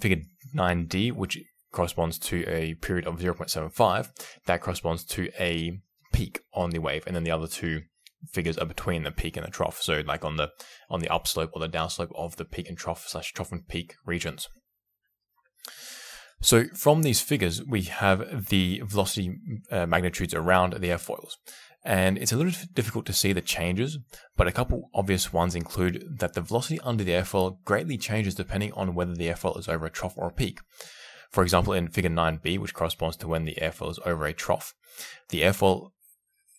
figure 0.00 0.22
9d, 0.54 1.12
which 1.12 1.38
corresponds 1.72 2.18
to 2.18 2.44
a 2.48 2.74
period 2.74 3.06
of 3.06 3.18
0.75, 3.18 4.10
that 4.46 4.60
corresponds 4.60 5.04
to 5.04 5.30
a 5.38 5.80
peak 6.12 6.40
on 6.52 6.70
the 6.70 6.78
wave. 6.78 7.04
And 7.06 7.16
then 7.16 7.24
the 7.24 7.32
other 7.32 7.48
two 7.48 7.82
figures 8.32 8.58
are 8.58 8.66
between 8.66 9.02
the 9.02 9.10
peak 9.10 9.36
and 9.36 9.46
the 9.46 9.50
trough. 9.50 9.82
So 9.82 10.02
like 10.06 10.24
on 10.24 10.36
the 10.36 10.50
on 10.90 11.00
the 11.00 11.12
upslope 11.12 11.50
or 11.52 11.60
the 11.60 11.68
downslope 11.68 12.12
of 12.14 12.36
the 12.36 12.44
peak 12.44 12.68
and 12.68 12.78
trough 12.78 13.06
slash 13.08 13.32
trough 13.32 13.52
and 13.52 13.66
peak 13.66 13.94
regions. 14.04 14.48
So 16.40 16.64
from 16.74 17.02
these 17.02 17.22
figures, 17.22 17.64
we 17.64 17.82
have 17.82 18.48
the 18.48 18.82
velocity 18.84 19.38
uh, 19.70 19.86
magnitudes 19.86 20.34
around 20.34 20.74
the 20.74 20.88
airfoils. 20.88 21.36
And 21.86 22.18
it's 22.18 22.32
a 22.32 22.36
little 22.36 22.52
difficult 22.74 23.06
to 23.06 23.12
see 23.12 23.32
the 23.32 23.40
changes, 23.40 23.98
but 24.36 24.46
a 24.46 24.52
couple 24.52 24.90
obvious 24.94 25.32
ones 25.32 25.54
include 25.54 26.18
that 26.18 26.32
the 26.32 26.40
velocity 26.40 26.80
under 26.80 27.04
the 27.04 27.12
airfoil 27.12 27.62
greatly 27.64 27.98
changes 27.98 28.34
depending 28.34 28.72
on 28.72 28.94
whether 28.94 29.14
the 29.14 29.28
airfoil 29.28 29.58
is 29.58 29.68
over 29.68 29.86
a 29.86 29.90
trough 29.90 30.14
or 30.16 30.28
a 30.28 30.32
peak. 30.32 30.60
For 31.30 31.42
example, 31.42 31.72
in 31.72 31.88
figure 31.88 32.10
9b, 32.10 32.58
which 32.58 32.74
corresponds 32.74 33.16
to 33.18 33.28
when 33.28 33.44
the 33.44 33.58
airfoil 33.60 33.90
is 33.90 33.98
over 34.06 34.24
a 34.24 34.32
trough, 34.32 34.74
the 35.30 35.42
airfoil 35.42 35.90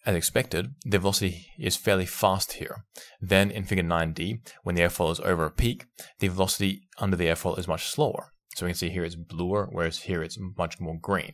as 0.05 0.15
expected, 0.15 0.75
the 0.83 0.99
velocity 0.99 1.47
is 1.57 1.75
fairly 1.75 2.05
fast 2.05 2.53
here. 2.53 2.85
Then 3.19 3.49
in 3.49 3.65
figure 3.65 3.83
9d, 3.83 4.39
when 4.63 4.75
the 4.75 4.81
airfoil 4.81 5.11
is 5.11 5.19
over 5.21 5.45
a 5.45 5.51
peak, 5.51 5.85
the 6.19 6.27
velocity 6.27 6.87
under 6.99 7.17
the 7.17 7.25
airfoil 7.25 7.57
is 7.57 7.67
much 7.67 7.87
slower. 7.87 8.31
So 8.55 8.65
we 8.65 8.71
can 8.71 8.77
see 8.77 8.89
here 8.89 9.03
it's 9.03 9.15
bluer, 9.15 9.67
whereas 9.71 9.99
here 9.99 10.21
it's 10.21 10.37
much 10.57 10.79
more 10.79 10.97
green. 10.99 11.33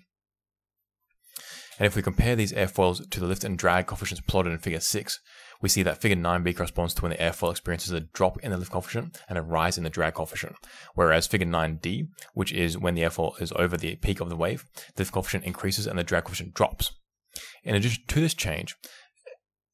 And 1.78 1.88
if 1.88 1.96
we 1.96 2.02
compare 2.02 2.36
these 2.36 2.54
airfoils 2.54 3.10
to 3.10 3.20
the 3.20 3.26
lift 3.26 3.44
and 3.44 3.58
drag 3.58 3.88
coefficients 3.88 4.24
plotted 4.26 4.54
in 4.54 4.60
figure 4.60 4.80
6, 4.80 5.20
we 5.62 5.70
see 5.70 5.84
that 5.84 6.00
figure 6.00 6.18
9b 6.18 6.56
corresponds 6.56 6.94
to 6.94 7.02
when 7.02 7.12
the 7.12 7.18
airfoil 7.18 7.52
experiences 7.52 7.92
a 7.92 8.00
drop 8.00 8.40
in 8.40 8.52
the 8.52 8.58
lift 8.58 8.72
coefficient 8.72 9.20
and 9.28 9.38
a 9.38 9.42
rise 9.42 9.78
in 9.78 9.84
the 9.84 9.90
drag 9.90 10.16
coefficient, 10.16 10.56
whereas 10.96 11.28
figure 11.28 11.48
9d, 11.48 12.08
which 12.34 12.52
is 12.52 12.78
when 12.78 12.96
the 12.96 13.02
airfoil 13.02 13.40
is 13.42 13.52
over 13.56 13.78
the 13.78 13.96
peak 13.98 14.20
of 14.20 14.30
the 14.30 14.36
wave, 14.36 14.66
the 14.96 15.02
lift 15.02 15.12
coefficient 15.12 15.44
increases 15.44 15.88
and 15.88 16.00
the 16.00 16.04
drag 16.04 16.24
coefficient 16.24 16.54
drops. 16.54 16.94
In 17.64 17.76
addition 17.76 18.04
to 18.08 18.22
this 18.22 18.34
change, 18.34 18.76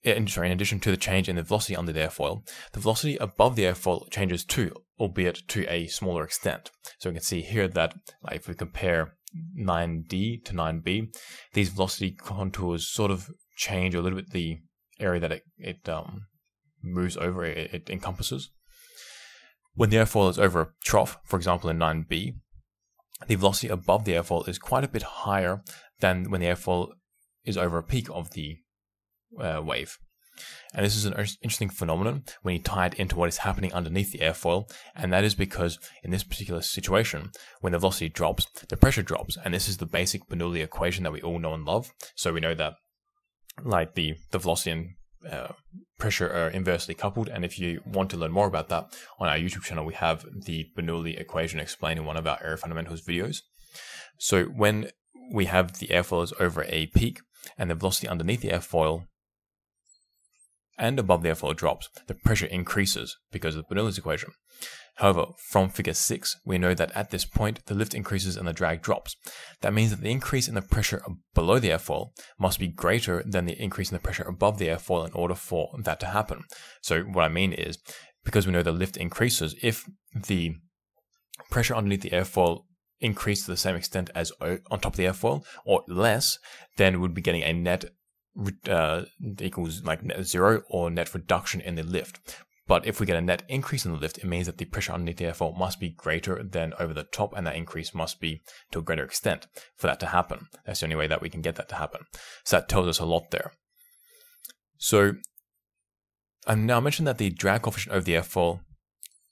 in, 0.03 0.27
sorry, 0.27 0.47
in 0.47 0.53
addition 0.53 0.79
to 0.81 0.91
the 0.91 0.97
change 0.97 1.27
in 1.27 1.35
the 1.35 1.43
velocity 1.43 1.75
under 1.75 1.91
the 1.91 1.99
airfoil, 2.01 2.47
the 2.73 2.79
velocity 2.79 3.17
above 3.17 3.55
the 3.55 3.63
airfoil 3.63 4.09
changes 4.11 4.45
too, 4.45 4.71
albeit 4.99 5.47
to 5.49 5.65
a 5.71 5.87
smaller 5.87 6.23
extent. 6.23 6.71
So 6.99 7.09
we 7.09 7.15
can 7.15 7.23
see 7.23 7.41
here 7.41 7.67
that 7.67 7.93
like, 8.23 8.37
if 8.37 8.47
we 8.47 8.53
compare 8.53 9.15
9D 9.59 10.45
to 10.45 10.53
9B, 10.53 11.15
these 11.53 11.69
velocity 11.69 12.11
contours 12.11 12.87
sort 12.87 13.11
of 13.11 13.29
change 13.57 13.95
a 13.95 14.01
little 14.01 14.17
bit 14.17 14.31
the 14.31 14.59
area 14.99 15.19
that 15.19 15.31
it, 15.31 15.43
it 15.57 15.89
um, 15.89 16.27
moves 16.83 17.17
over, 17.17 17.45
it, 17.45 17.73
it 17.73 17.89
encompasses. 17.89 18.49
When 19.73 19.89
the 19.89 19.97
airfoil 19.97 20.29
is 20.29 20.39
over 20.39 20.61
a 20.61 20.69
trough, 20.83 21.17
for 21.25 21.37
example 21.37 21.69
in 21.69 21.77
9B, 21.77 22.35
the 23.27 23.35
velocity 23.35 23.67
above 23.67 24.05
the 24.05 24.13
airfoil 24.13 24.47
is 24.47 24.59
quite 24.59 24.83
a 24.83 24.87
bit 24.87 25.03
higher 25.03 25.63
than 25.99 26.29
when 26.29 26.41
the 26.41 26.47
airfoil 26.47 26.89
is 27.48 27.58
over 27.58 27.77
a 27.77 27.84
peak 27.84 28.08
of 28.12 28.32
the 28.32 28.58
uh, 29.42 29.62
wave. 29.63 29.98
And 30.74 30.86
this 30.86 30.96
is 30.96 31.06
an 31.06 31.13
interesting 31.13 31.70
phenomenon 31.70 32.24
when 32.42 32.56
you 32.56 32.62
tie 32.62 32.88
it 32.88 32.94
into 32.96 33.16
what 33.16 33.30
is 33.30 33.39
happening 33.39 33.74
underneath 33.74 34.12
the 34.12 34.20
airfoil. 34.20 34.70
And 34.96 35.12
that 35.12 35.24
is 35.24 35.36
because 35.36 35.80
in 36.04 36.12
this 36.12 36.24
particular 36.24 36.62
situation, 36.62 37.32
when 37.62 37.74
the 37.74 37.80
velocity 37.80 38.10
drops, 38.10 38.46
the 38.70 38.77
pressure 38.77 39.01
drops. 39.01 39.38
And 39.44 39.54
this 39.54 39.68
is 39.68 39.77
the 39.77 39.86
basic 39.86 40.27
Bernoulli 40.27 40.63
equation 40.63 41.04
that 41.04 41.12
we 41.12 41.22
all 41.22 41.39
know 41.39 41.54
and 41.54 41.66
love. 41.66 41.92
So 42.16 42.34
we 42.34 42.39
know 42.39 42.54
that 42.56 42.74
like 43.63 43.96
the, 43.96 44.16
the 44.32 44.38
velocity 44.38 44.72
and 44.72 44.89
uh, 45.32 45.54
pressure 45.98 46.32
are 46.32 46.50
inversely 46.50 46.94
coupled. 46.94 47.30
And 47.30 47.44
if 47.44 47.58
you 47.58 47.82
want 47.86 48.12
to 48.12 48.18
learn 48.18 48.32
more 48.32 48.48
about 48.48 48.70
that, 48.70 48.96
on 49.20 49.30
our 49.30 49.38
YouTube 49.38 49.63
channel, 49.63 49.86
we 49.86 49.96
have 49.96 50.25
the 50.46 50.68
Bernoulli 50.77 51.20
equation 51.20 51.60
explained 51.60 52.00
in 52.00 52.06
one 52.06 52.18
of 52.18 52.27
our 52.27 52.39
air 52.44 52.58
fundamentals 52.58 53.01
videos. 53.01 53.38
So 54.20 54.46
when 54.46 54.92
we 55.34 55.46
have 55.46 55.80
the 55.80 55.88
airfoil 55.88 56.24
is 56.24 56.34
over 56.39 56.63
a 56.68 56.88
peak 56.88 57.20
and 57.58 57.70
the 57.70 57.75
velocity 57.75 58.08
underneath 58.08 58.41
the 58.41 58.50
airfoil 58.50 59.06
and 60.77 61.00
above 61.00 61.24
the 61.24 61.29
airfoil 61.29 61.56
drops, 61.56 61.89
the 62.08 62.13
pressure 62.13 62.46
increases 62.46 63.17
because 63.32 63.56
of 63.56 63.67
Bernoulli's 63.67 63.98
equation. 63.98 64.32
However, 64.98 65.25
from 65.50 65.70
figure 65.70 65.94
6, 65.94 66.38
we 66.46 66.58
know 66.58 66.74
that 66.74 66.91
at 66.96 67.12
this 67.12 67.25
point, 67.25 67.65
the 67.65 67.75
lift 67.75 67.94
increases 67.94 68.36
and 68.36 68.48
the 68.48 68.53
drag 68.53 68.82
drops. 68.82 69.15
That 69.62 69.74
means 69.74 69.91
that 69.91 70.01
the 70.01 70.10
increase 70.10 70.48
in 70.48 70.56
the 70.56 70.62
pressure 70.62 71.03
below 71.36 71.60
the 71.60 71.70
airfoil 71.70 72.10
must 72.39 72.60
be 72.60 72.67
greater 72.67 73.24
than 73.25 73.46
the 73.46 73.62
increase 73.62 73.91
in 73.91 73.96
the 73.96 74.01
pressure 74.01 74.24
above 74.24 74.58
the 74.58 74.67
airfoil 74.67 75.06
in 75.06 75.13
order 75.13 75.36
for 75.36 75.70
that 75.84 76.00
to 76.00 76.08
happen. 76.08 76.44
So 76.82 77.01
what 77.01 77.25
I 77.25 77.29
mean 77.29 77.53
is, 77.53 77.77
because 78.24 78.48
we 78.48 78.53
know 78.53 78.63
the 78.63 78.72
lift 78.72 78.98
increases, 78.98 79.56
if 79.62 79.84
the 80.15 80.56
pressure 81.51 81.75
underneath 81.75 82.01
the 82.01 82.12
airfoil 82.12 82.63
increased 83.00 83.46
to 83.46 83.51
the 83.51 83.58
same 83.58 83.75
extent 83.75 84.10
as 84.16 84.32
on 84.42 84.80
top 84.80 84.94
of 84.94 84.98
the 84.98 85.06
airfoil 85.06 85.44
or 85.66 85.84
less, 85.88 86.39
then 86.77 87.00
we'd 87.00 87.13
be 87.13 87.22
getting 87.22 87.44
a 87.44 87.54
net 87.54 87.86
uh, 88.70 89.04
equals 89.39 89.84
like 89.84 90.04
net 90.04 90.24
zero 90.24 90.62
or 90.70 90.89
net 90.89 91.13
reduction 91.13 91.62
in 91.62 91.75
the 91.75 91.84
lift. 91.84 92.20
But 92.68 92.86
if 92.86 93.00
we 93.00 93.06
get 93.06 93.16
a 93.16 93.22
net 93.22 93.44
increase 93.48 93.86
in 93.86 93.94
the 93.94 93.98
lift, 93.98 94.18
it 94.18 94.25
means 94.25 94.46
that 94.46 94.58
the 94.58 94.66
pressure 94.66 94.92
underneath 94.92 95.18
the 95.18 95.25
airfoil 95.25 95.58
must 95.58 95.80
be 95.80 95.89
greater 95.89 96.44
than 96.44 96.74
over 96.77 96.94
the 96.94 97.06
top, 97.06 97.34
and 97.36 97.48
that 97.48 97.56
increase 97.56 97.96
must 97.96 98.20
be 98.20 98.42
to 98.72 98.80
a 98.80 98.82
greater 98.82 99.06
extent 99.06 99.48
for 99.77 99.88
that 99.88 100.01
to 100.01 100.08
happen. 100.08 100.48
That's 100.66 100.82
the 100.82 100.86
only 100.86 100.98
way 100.98 101.08
that 101.08 101.22
we 101.22 101.30
can 101.30 101.42
get 101.42 101.56
that 101.56 101.70
to 101.70 101.75
happen. 101.75 102.01
So 102.44 102.58
that 102.58 102.68
tells 102.68 102.88
us 102.88 103.00
a 103.00 103.06
lot 103.06 103.32
there. 103.32 103.54
So 104.77 105.13
I 106.46 106.56
now 106.56 106.82
mentioned 106.82 107.08
that 107.08 107.18
the 107.18 107.30
drag 107.30 107.62
coefficient 107.62 107.96
over 107.96 108.04
the 108.04 108.16
airfoil 108.16 108.60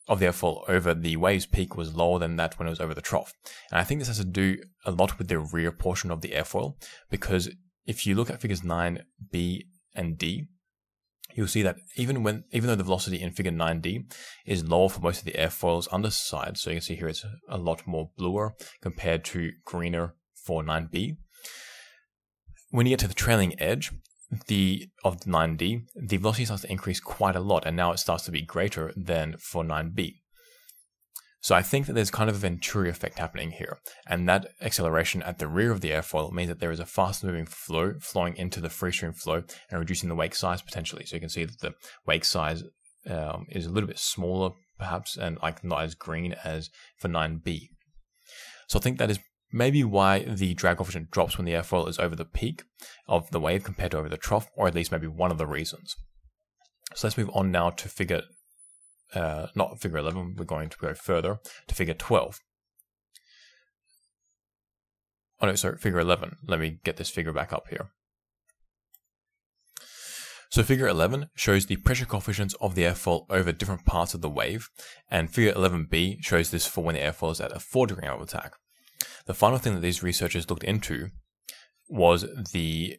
of 0.08 0.20
the 0.20 0.28
airfoil 0.28 0.64
over 0.70 0.94
the 0.94 1.16
wave's 1.16 1.46
peak 1.46 1.76
was 1.76 1.96
lower 1.96 2.20
than 2.20 2.36
that 2.36 2.58
when 2.58 2.68
it 2.68 2.72
was 2.72 2.80
over 2.80 2.94
the 2.94 3.02
trough. 3.02 3.34
And 3.72 3.80
I 3.80 3.84
think 3.84 4.00
this 4.00 4.08
has 4.08 4.18
to 4.18 4.26
do 4.26 4.58
a 4.86 4.92
lot 4.92 5.18
with 5.18 5.28
the 5.28 5.40
rear 5.40 5.72
portion 5.72 6.12
of 6.12 6.22
the 6.22 6.30
airfoil, 6.30 6.76
because 7.10 7.50
if 7.86 8.06
you 8.06 8.16
look 8.16 8.30
at 8.30 8.42
figures 8.42 8.62
9b 8.62 9.62
and 9.96 10.18
d, 10.18 10.46
you'll 11.34 11.48
see 11.48 11.64
that 11.64 11.78
even 11.98 12.24
when 12.24 12.44
even 12.52 12.68
though 12.68 12.76
the 12.76 12.84
velocity 12.84 13.22
in 13.22 13.32
figure 13.32 13.52
9d 13.52 14.14
is 14.46 14.68
lower 14.68 14.90
for 14.90 15.02
most 15.02 15.20
of 15.20 15.26
the 15.26 15.40
airfoil's 15.40 15.90
underside, 15.92 16.58
so 16.58 16.70
you 16.70 16.76
can 16.76 16.82
see 16.82 16.96
here 16.96 17.08
it's 17.08 17.26
a 17.50 17.58
lot 17.58 17.86
more 17.86 18.10
bluer 18.18 18.54
compared 18.82 19.26
to 19.26 19.52
greener 19.66 20.16
for 20.36 20.64
9b. 20.64 21.18
When 22.70 22.86
you 22.86 22.92
get 22.92 23.00
to 23.00 23.08
the 23.08 23.14
trailing 23.14 23.60
edge, 23.60 23.92
the 24.48 24.90
of 25.04 25.22
9d, 25.22 25.84
the 25.96 26.18
velocity 26.18 26.46
starts 26.46 26.64
to 26.64 26.72
increase 26.72 27.00
quite 27.00 27.36
a 27.36 27.40
lot, 27.40 27.66
and 27.66 27.76
now 27.76 27.92
it 27.92 28.00
starts 28.00 28.26
to 28.26 28.32
be 28.32 28.42
greater 28.42 28.92
than 28.96 29.36
for 29.40 29.64
9b. 29.64 30.16
So 31.42 31.54
I 31.54 31.62
think 31.62 31.86
that 31.86 31.94
there's 31.94 32.10
kind 32.10 32.28
of 32.28 32.38
a 32.38 32.40
Venturi 32.40 32.90
effect 32.90 33.20
happening 33.20 33.52
here, 33.52 33.78
and 34.08 34.28
that 34.28 34.48
acceleration 34.62 35.22
at 35.22 35.38
the 35.38 35.48
rear 35.48 35.72
of 35.72 35.82
the 35.82 35.92
airfoil 35.92 36.32
means 36.32 36.50
that 36.50 36.60
there 36.60 36.72
is 36.72 36.80
a 36.80 36.88
fast 36.88 37.24
moving 37.24 37.46
flow 37.46 37.94
flowing 38.02 38.36
into 38.36 38.60
the 38.60 38.70
free 38.70 38.92
stream 38.92 39.14
flow 39.14 39.44
and 39.70 39.80
reducing 39.80 40.10
the 40.10 40.16
wake 40.16 40.34
size 40.34 40.64
potentially. 40.64 41.06
So 41.06 41.16
you 41.16 41.20
can 41.20 41.30
see 41.30 41.46
that 41.46 41.60
the 41.60 41.76
wake 42.08 42.26
size 42.26 42.64
um, 43.08 43.46
is 43.50 43.68
a 43.68 43.70
little 43.70 43.88
bit 43.88 44.00
smaller, 44.00 44.54
perhaps, 44.80 45.18
and 45.18 45.38
like 45.42 45.64
not 45.64 45.84
as 45.84 45.94
green 45.94 46.36
as 46.44 46.72
for 46.98 47.10
9B. 47.10 47.70
So 48.68 48.80
I 48.80 48.82
think 48.82 48.98
that 48.98 49.12
is 49.12 49.20
maybe 49.52 49.84
why 49.84 50.20
the 50.20 50.54
drag 50.54 50.78
coefficient 50.78 51.12
drops 51.12 51.38
when 51.38 51.46
the 51.46 51.54
airfoil 51.54 51.88
is 51.88 52.00
over 52.00 52.16
the 52.16 52.26
peak 52.26 52.64
of 53.08 53.30
the 53.32 53.40
wave 53.40 53.64
compared 53.64 53.92
to 53.92 53.98
over 53.98 54.10
the 54.10 54.18
trough, 54.18 54.50
or 54.56 54.68
at 54.68 54.76
least 54.76 54.92
maybe 54.92 55.08
one 55.08 55.32
of 55.32 55.38
the 55.38 55.48
reasons. 55.48 55.96
So 56.94 57.08
let's 57.08 57.18
move 57.18 57.32
on 57.34 57.52
now 57.52 57.70
to 57.72 57.90
figure 57.90 58.24
uh, 59.14 59.48
not 59.56 59.80
figure 59.80 59.98
11, 59.98 60.36
we're 60.38 60.46
going 60.46 60.70
to 60.70 60.78
go 60.78 60.94
further 60.94 61.40
to 61.68 61.76
figure 61.76 61.94
12. 61.94 62.42
Oh 65.42 65.48
no, 65.48 65.56
sorry, 65.56 65.78
figure 65.78 66.00
11. 66.00 66.38
Let 66.48 66.60
me 66.60 66.80
get 66.84 66.98
this 66.98 67.10
figure 67.10 67.34
back 67.34 67.54
up 67.54 67.68
here. 67.70 67.92
So 70.50 70.64
figure 70.64 70.88
11 70.88 71.30
shows 71.36 71.66
the 71.66 71.76
pressure 71.78 72.06
coefficients 72.06 72.56
of 72.62 72.76
the 72.76 72.84
airfoil 72.84 73.26
over 73.30 73.52
different 73.52 73.86
parts 73.86 74.14
of 74.14 74.22
the 74.22 74.30
wave, 74.30 74.70
and 75.10 75.30
figure 75.30 75.54
11b 75.54 76.24
shows 76.24 76.52
this 76.52 76.66
for 76.66 76.84
when 76.84 76.96
the 76.96 77.02
airfoil 77.02 77.32
is 77.32 77.42
at 77.42 77.56
a 77.56 77.60
4 77.60 77.88
degree 77.88 78.04
angle 78.04 78.22
of 78.22 78.30
attack. 78.30 78.54
The 79.26 79.34
final 79.34 79.58
thing 79.58 79.74
that 79.76 79.82
these 79.82 80.04
researchers 80.04 80.50
looked 80.50 80.64
into 80.64 81.10
was 81.90 82.26
the 82.52 82.98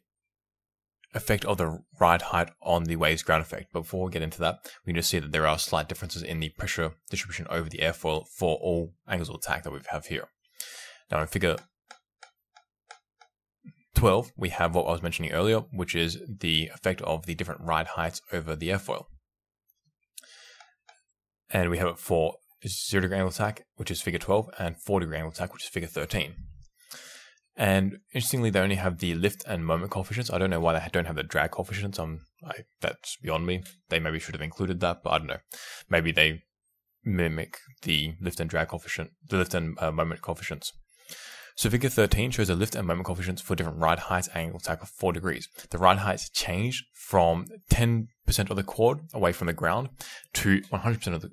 effect 1.15 1.45
of 1.45 1.57
the 1.57 1.83
ride 1.99 2.23
height 2.23 2.51
on 2.61 2.85
the 2.85 2.97
wave's 2.97 3.23
ground 3.23 3.43
effect. 3.43 3.69
But 3.73 3.81
before 3.81 4.05
we 4.05 4.13
get 4.13 4.23
into 4.23 4.41
that, 4.41 4.71
we 4.85 4.93
need 4.93 5.01
to 5.01 5.07
see 5.07 5.19
that 5.19 5.33
there 5.33 5.47
are 5.47 5.59
slight 5.59 5.89
differences 5.89 6.23
in 6.23 6.41
the 6.41 6.51
pressure 6.51 6.93
distribution 7.11 7.47
over 7.49 7.69
the 7.69 7.79
airfoil 7.79 8.27
for 8.29 8.57
all 8.57 8.95
angles 9.09 9.29
of 9.29 9.37
attack 9.37 9.63
that 9.63 9.73
we 9.73 9.81
have 9.91 10.07
here. 10.07 10.29
Now 11.11 11.21
in 11.21 11.27
figure 11.27 11.57
12, 13.95 14.33
we 14.37 14.51
have 14.51 14.75
what 14.75 14.87
I 14.87 14.93
was 14.93 15.03
mentioning 15.03 15.33
earlier, 15.33 15.61
which 15.73 15.95
is 15.95 16.19
the 16.29 16.71
effect 16.75 17.01
of 17.03 17.25
the 17.25 17.35
different 17.35 17.63
ride 17.63 17.87
heights 17.89 18.21
over 18.33 18.55
the 18.55 18.69
airfoil. 18.69 19.07
And 21.51 21.71
we 21.71 21.79
have 21.79 21.89
it 21.89 21.99
for 21.99 22.35
0 22.67 23.03
degree 23.03 23.17
angle 23.17 23.31
attack, 23.31 23.65
which 23.77 23.91
is 23.91 24.01
figure 24.01 24.19
12, 24.19 24.51
and 24.59 24.81
4 24.81 25.01
degree 25.01 25.17
angle 25.17 25.33
attack, 25.33 25.53
which 25.53 25.65
is 25.65 25.69
figure 25.69 25.89
13. 25.89 26.35
And 27.57 27.99
interestingly, 28.13 28.51
they 28.51 28.61
only 28.61 28.75
have 28.77 28.99
the 28.99 29.15
lift 29.15 29.43
and 29.47 29.65
moment 29.65 29.91
coefficients. 29.91 30.31
I 30.31 30.39
don't 30.39 30.51
know 30.51 30.61
why 30.61 30.75
they 30.75 30.87
don't 30.93 31.07
have 31.07 31.17
the 31.17 31.23
drag 31.23 31.53
coefficients. 31.53 31.99
Um, 31.99 32.21
I, 32.45 32.65
that's 32.81 33.17
beyond 33.23 33.47
me. 33.47 33.63
They 33.89 33.99
maybe 33.99 34.19
should 34.19 34.35
have 34.35 34.43
included 34.43 34.81
that, 34.81 35.03
but 35.03 35.11
I 35.11 35.19
don't 35.19 35.27
know. 35.29 35.39
Maybe 35.89 36.13
they 36.13 36.43
mimic 37.03 37.59
the 37.83 38.15
lift 38.21 38.41
and 38.41 38.51
drag 38.51 38.69
coefficient, 38.69 39.11
the 39.29 39.39
lift 39.39 39.55
and 39.55 39.79
uh, 39.81 39.91
moment 39.91 40.21
coefficients. 40.21 40.73
So 41.57 41.71
figure 41.71 41.89
13 41.89 42.33
shows 42.33 42.49
the 42.49 42.55
lift 42.55 42.75
and 42.75 42.87
moment 42.87 43.07
coefficients 43.07 43.41
for 43.41 43.55
different 43.55 43.79
ride 43.79 44.01
heights 44.01 44.29
angle 44.35 44.59
attack 44.59 44.83
of 44.83 44.91
4 44.91 45.15
degrees. 45.15 45.49
The 45.71 45.79
ride 45.79 45.99
heights 45.99 46.29
change 46.29 46.85
from 46.93 47.47
10% 47.71 48.09
of 48.51 48.57
the 48.57 48.63
chord 48.63 49.01
away 49.15 49.33
from 49.33 49.47
the 49.47 49.55
ground 49.55 49.89
to 50.35 50.61
100% 50.61 51.15
of 51.15 51.23
the, 51.23 51.31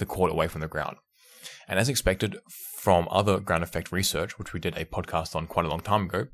the 0.00 0.06
chord 0.06 0.32
away 0.32 0.48
from 0.48 0.60
the 0.60 0.68
ground. 0.68 0.96
And 1.68 1.78
as 1.78 1.88
expected 1.88 2.38
from 2.76 3.06
other 3.10 3.38
ground 3.38 3.62
effect 3.62 3.92
research, 3.92 4.38
which 4.38 4.52
we 4.52 4.60
did 4.60 4.76
a 4.76 4.84
podcast 4.84 5.36
on 5.36 5.46
quite 5.46 5.66
a 5.66 5.68
long 5.68 5.80
time 5.80 6.06
ago, 6.06 6.26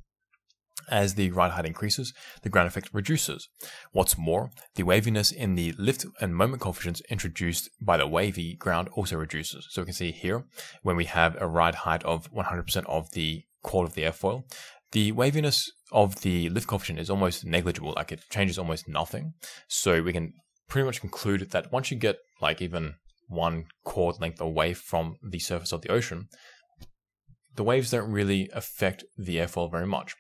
as 0.89 1.15
the 1.15 1.31
ride 1.31 1.53
height 1.53 1.67
increases, 1.67 2.15
the 2.43 2.49
ground 2.49 2.69
effect 2.69 2.91
reduces. 2.93 3.49
What's 3.93 4.17
more, 4.17 4.51
the 4.77 4.85
waviness 4.85 5.33
in 5.33 5.55
the 5.55 5.73
lift 5.79 6.07
and 6.21 6.35
moment 6.35 6.63
coefficients 6.63 7.03
introduced 7.11 7.69
by 7.81 7.97
the 7.97 8.07
wavy 8.07 8.55
ground 8.55 8.89
also 8.95 9.17
reduces. 9.17 9.67
So 9.71 9.83
we 9.83 9.87
can 9.87 9.95
see 9.95 10.13
here, 10.13 10.45
when 10.83 10.97
we 10.97 11.07
have 11.07 11.37
a 11.41 11.47
ride 11.47 11.77
height 11.77 12.05
of 12.05 12.31
100% 12.33 12.85
of 12.87 13.11
the 13.13 13.43
chord 13.63 13.89
of 13.89 13.95
the 13.95 14.03
airfoil, 14.03 14.45
the 14.93 15.13
waviness 15.13 15.71
of 15.93 16.21
the 16.21 16.49
lift 16.51 16.69
coefficient 16.69 17.01
is 17.01 17.11
almost 17.11 17.45
negligible, 17.45 17.93
like 17.97 18.13
it 18.13 18.23
changes 18.31 18.59
almost 18.59 18.89
nothing. 18.89 19.35
So 19.69 20.03
we 20.03 20.13
can 20.13 20.33
pretty 20.69 20.87
much 20.87 21.01
conclude 21.01 21.51
that 21.51 21.73
once 21.73 21.91
you 21.91 21.97
get 21.97 22.19
like 22.41 22.63
even 22.63 22.95
one 23.29 23.67
chord 23.85 24.21
length 24.21 24.41
away 24.41 24.75
from 24.75 25.17
the 25.23 25.39
surface 25.39 25.73
of 25.73 25.83
the 25.83 25.91
ocean, 25.91 26.29
the 27.55 27.65
waves 27.65 27.91
don't 27.91 28.11
really 28.11 28.51
affect 28.53 29.05
the 29.17 29.37
airfoil 29.37 29.71
very 29.71 29.87
much. 29.87 30.15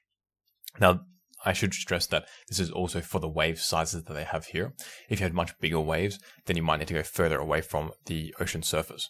Now, 0.80 1.00
I 1.44 1.52
should 1.52 1.75
stress 1.75 2.06
that 2.06 2.26
this 2.48 2.58
is 2.58 2.70
also 2.70 3.00
for 3.00 3.20
the 3.20 3.28
wave 3.28 3.60
sizes 3.60 4.04
that 4.04 4.12
they 4.12 4.25
have 4.25 4.46
here. 4.46 4.72
If 5.08 5.20
you 5.20 5.25
had 5.25 5.34
much 5.34 5.58
bigger 5.60 5.80
waves, 5.80 6.18
then 6.46 6.56
you 6.56 6.62
might 6.62 6.78
need 6.78 6.88
to 6.88 6.94
go 6.94 7.02
further 7.02 7.38
away 7.38 7.60
from 7.60 7.92
the 8.06 8.34
ocean 8.40 8.62
surface. 8.62 9.08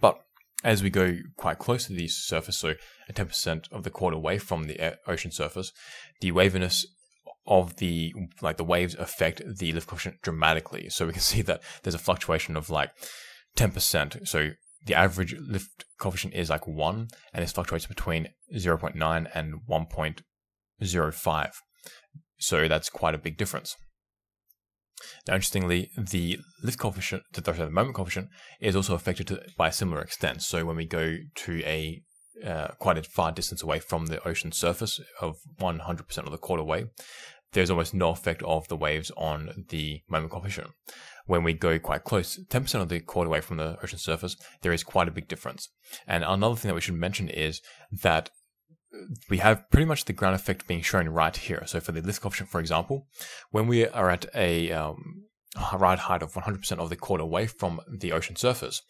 But 0.00 0.18
as 0.62 0.82
we 0.82 0.90
go 0.90 1.16
quite 1.36 1.58
close 1.58 1.86
to 1.86 1.92
the 1.92 2.08
surface, 2.08 2.58
so 2.58 2.74
a 3.08 3.12
10% 3.12 3.72
of 3.72 3.82
the 3.82 3.90
chord 3.90 4.14
away 4.14 4.38
from 4.38 4.64
the 4.64 4.98
ocean 5.06 5.30
surface, 5.30 5.72
the 6.20 6.32
waviness 6.32 6.86
of 7.46 7.76
the 7.76 8.12
like 8.40 8.56
the 8.56 8.64
waves 8.64 8.94
affect 8.94 9.42
the 9.58 9.72
lift 9.72 9.88
coefficient 9.88 10.22
dramatically. 10.22 10.88
So 10.88 11.06
we 11.06 11.12
can 11.12 11.22
see 11.32 11.42
that 11.42 11.62
there's 11.82 11.94
a 11.94 11.98
fluctuation 11.98 12.56
of 12.56 12.70
like 12.70 12.90
10%. 13.56 14.28
So 14.28 14.50
the 14.86 14.94
average 14.94 15.34
lift 15.38 15.84
coefficient 15.98 16.34
is 16.34 16.50
like 16.50 16.66
1 16.66 17.08
and 17.32 17.42
this 17.42 17.52
fluctuates 17.52 17.86
between 17.86 18.28
0.9 18.54 19.30
and 19.34 19.54
1.05. 19.68 21.50
So 22.38 22.68
that's 22.68 22.88
quite 22.88 23.14
a 23.14 23.18
big 23.18 23.36
difference. 23.36 23.76
Now, 25.26 25.34
interestingly, 25.34 25.90
the 25.96 26.38
lift 26.62 26.78
coefficient, 26.78 27.22
the 27.32 27.70
moment 27.70 27.96
coefficient, 27.96 28.28
is 28.60 28.76
also 28.76 28.94
affected 28.94 29.26
to, 29.28 29.42
by 29.56 29.68
a 29.68 29.72
similar 29.72 30.02
extent. 30.02 30.42
So 30.42 30.64
when 30.64 30.76
we 30.76 30.86
go 30.86 31.16
to 31.34 31.62
a 31.64 32.02
uh, 32.44 32.68
quite 32.78 32.98
a 32.98 33.02
far 33.02 33.32
distance 33.32 33.62
away 33.62 33.78
from 33.78 34.06
the 34.06 34.26
ocean 34.26 34.52
surface 34.52 35.00
of 35.20 35.38
100% 35.60 36.18
of 36.18 36.30
the 36.30 36.38
chord 36.38 36.60
away, 36.60 36.86
there's 37.52 37.70
almost 37.70 37.94
no 37.94 38.10
effect 38.10 38.42
of 38.42 38.68
the 38.68 38.76
waves 38.76 39.10
on 39.16 39.64
the 39.68 40.02
moment 40.08 40.32
coefficient. 40.32 40.70
When 41.26 41.42
we 41.42 41.52
go 41.52 41.78
quite 41.78 42.04
close, 42.04 42.38
10% 42.48 42.74
of 42.80 42.88
the 42.88 43.00
chord 43.00 43.26
away 43.26 43.40
from 43.40 43.56
the 43.56 43.78
ocean 43.82 43.98
surface, 43.98 44.36
there 44.62 44.72
is 44.72 44.84
quite 44.84 45.08
a 45.08 45.12
big 45.12 45.28
difference. 45.28 45.68
And 46.06 46.24
another 46.24 46.56
thing 46.56 46.68
that 46.68 46.74
we 46.74 46.80
should 46.80 46.94
mention 46.94 47.28
is 47.28 47.60
that 47.90 48.30
we 49.28 49.38
have 49.38 49.68
pretty 49.70 49.86
much 49.86 50.04
the 50.04 50.12
ground 50.12 50.34
effect 50.34 50.66
being 50.66 50.82
shown 50.82 51.08
right 51.08 51.36
here. 51.36 51.62
So 51.66 51.80
for 51.80 51.92
the 51.92 52.02
lift 52.02 52.20
coefficient, 52.20 52.50
for 52.50 52.60
example, 52.60 53.06
when 53.50 53.66
we 53.66 53.86
are 53.86 54.10
at 54.10 54.26
a 54.34 54.72
um, 54.72 55.19
ride 55.76 56.00
height 56.00 56.22
of 56.22 56.34
100% 56.34 56.78
of 56.78 56.90
the 56.90 56.96
chord 56.96 57.20
away 57.20 57.46
from 57.46 57.80
the 57.88 58.12
ocean 58.12 58.36
surface, 58.36 58.82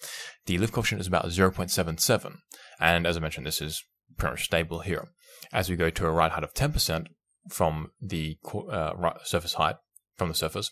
the 0.47 0.59
lift 0.59 0.73
coefficient 0.73 1.01
is 1.01 1.07
about 1.07 1.27
0.77. 1.27 2.37
And 2.79 3.07
as 3.07 3.17
I 3.17 3.21
mentioned, 3.21 3.47
this 3.47 3.61
is 3.61 3.83
pretty 4.17 4.33
much 4.33 4.45
stable 4.45 4.81
here. 4.81 5.09
As 5.53 5.71
we 5.71 5.77
go 5.77 5.91
to 5.91 6.07
a 6.07 6.11
ride 6.11 6.33
height 6.33 6.45
of 6.45 6.55
10% 6.55 7.07
from 7.49 7.91
the 8.01 8.39
uh, 8.71 8.93
surface 9.25 9.55
height, 9.55 9.77
from 10.17 10.29
the 10.29 10.35
surface, 10.35 10.71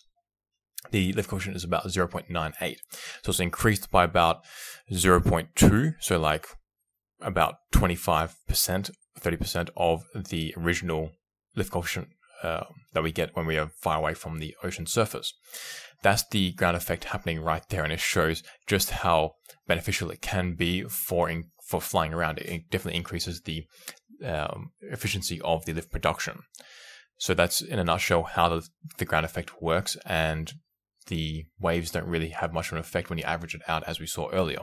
the 0.90 1.12
lift 1.14 1.30
coefficient 1.30 1.57
is 1.57 1.64
about 1.64 1.87
0.98. 1.87 2.76
So 3.23 3.30
it's 3.30 3.40
increased 3.40 3.90
by 3.90 4.04
about 4.04 4.45
0.2, 4.92 5.95
so 6.00 6.18
like 6.18 6.47
about 7.21 7.57
25%, 7.73 8.90
30% 9.21 9.71
of 9.76 10.04
the 10.14 10.54
original 10.57 11.11
lift 11.57 11.73
coefficient 11.73 12.09
uh, 12.42 12.64
that 12.92 13.02
we 13.02 13.12
get 13.12 13.35
when 13.35 13.47
we 13.47 13.59
are 13.59 13.71
far 13.80 13.99
away 13.99 14.14
from 14.14 14.38
the 14.38 14.54
ocean 14.62 14.87
surface. 14.87 15.33
That's 16.02 16.25
the 16.28 16.52
ground 16.52 16.76
effect 16.76 17.04
happening 17.04 17.40
right 17.40 17.62
there, 17.68 17.83
and 17.85 17.92
it 17.92 18.00
shows 18.00 18.42
just 18.66 18.90
how 18.90 19.33
beneficial 19.66 20.11
it 20.11 20.23
can 20.23 20.54
be 20.54 20.83
for 20.85 21.28
in, 21.28 21.50
for 21.66 21.80
flying 21.80 22.14
around. 22.14 22.38
It 22.38 22.71
definitely 22.71 22.99
increases 22.99 23.42
the 23.42 23.64
um, 24.25 24.71
efficiency 24.80 25.40
of 25.42 25.64
the 25.64 25.73
lift 25.73 25.90
production. 25.90 26.40
So 27.18 27.35
that's 27.35 27.61
in 27.61 27.80
a 27.80 27.85
nutshell 27.85 28.23
how 28.23 28.49
the, 28.49 28.68
the 28.99 29.04
ground 29.04 29.26
effect 29.26 29.61
works, 29.61 29.97
and 30.07 30.52
the 31.09 31.47
waves 31.59 31.90
don't 31.90 32.07
really 32.07 32.28
have 32.28 32.52
much 32.52 32.68
of 32.68 32.75
an 32.75 32.78
effect 32.78 33.11
when 33.11 33.18
you 33.18 33.25
average 33.25 33.54
it 33.54 33.62
out, 33.66 33.83
as 33.85 33.99
we 33.99 34.07
saw 34.07 34.30
earlier. 34.30 34.61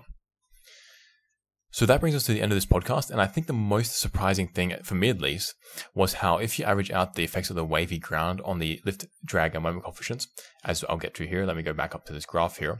So 1.75 1.85
that 1.85 1.99
brings 1.99 2.15
us 2.15 2.23
to 2.27 2.31
the 2.31 2.41
end 2.41 2.53
of 2.53 2.55
this 2.55 2.65
podcast, 2.65 3.11
and 3.11 3.19
I 3.19 3.25
think 3.25 3.47
the 3.47 3.51
most 3.51 3.99
surprising 3.99 4.47
thing, 4.47 4.73
for 4.83 4.95
me 4.95 5.09
at 5.09 5.19
least, 5.19 5.55
was 5.93 6.13
how 6.13 6.37
if 6.37 6.57
you 6.57 6.63
average 6.63 6.89
out 6.89 7.15
the 7.15 7.25
effects 7.25 7.49
of 7.49 7.57
the 7.57 7.65
wavy 7.65 7.99
ground 7.99 8.41
on 8.45 8.59
the 8.59 8.79
lift, 8.85 9.05
drag, 9.25 9.55
and 9.55 9.63
moment 9.63 9.83
coefficients, 9.83 10.29
as 10.63 10.85
I'll 10.87 10.95
get 10.95 11.13
to 11.15 11.27
here, 11.27 11.45
let 11.45 11.57
me 11.57 11.63
go 11.63 11.73
back 11.73 11.93
up 11.93 12.05
to 12.05 12.13
this 12.13 12.25
graph 12.25 12.59
here. 12.59 12.79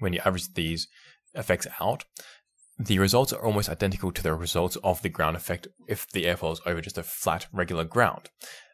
When 0.00 0.12
you 0.12 0.20
average 0.22 0.52
these 0.52 0.86
effects 1.34 1.66
out, 1.80 2.04
the 2.78 2.98
results 2.98 3.32
are 3.32 3.42
almost 3.42 3.70
identical 3.70 4.12
to 4.12 4.22
the 4.22 4.34
results 4.34 4.76
of 4.84 5.00
the 5.00 5.08
ground 5.08 5.36
effect 5.36 5.66
if 5.88 6.06
the 6.10 6.24
airfoil 6.24 6.52
is 6.52 6.60
over 6.66 6.82
just 6.82 6.98
a 6.98 7.02
flat, 7.02 7.46
regular 7.54 7.84
ground 7.84 8.28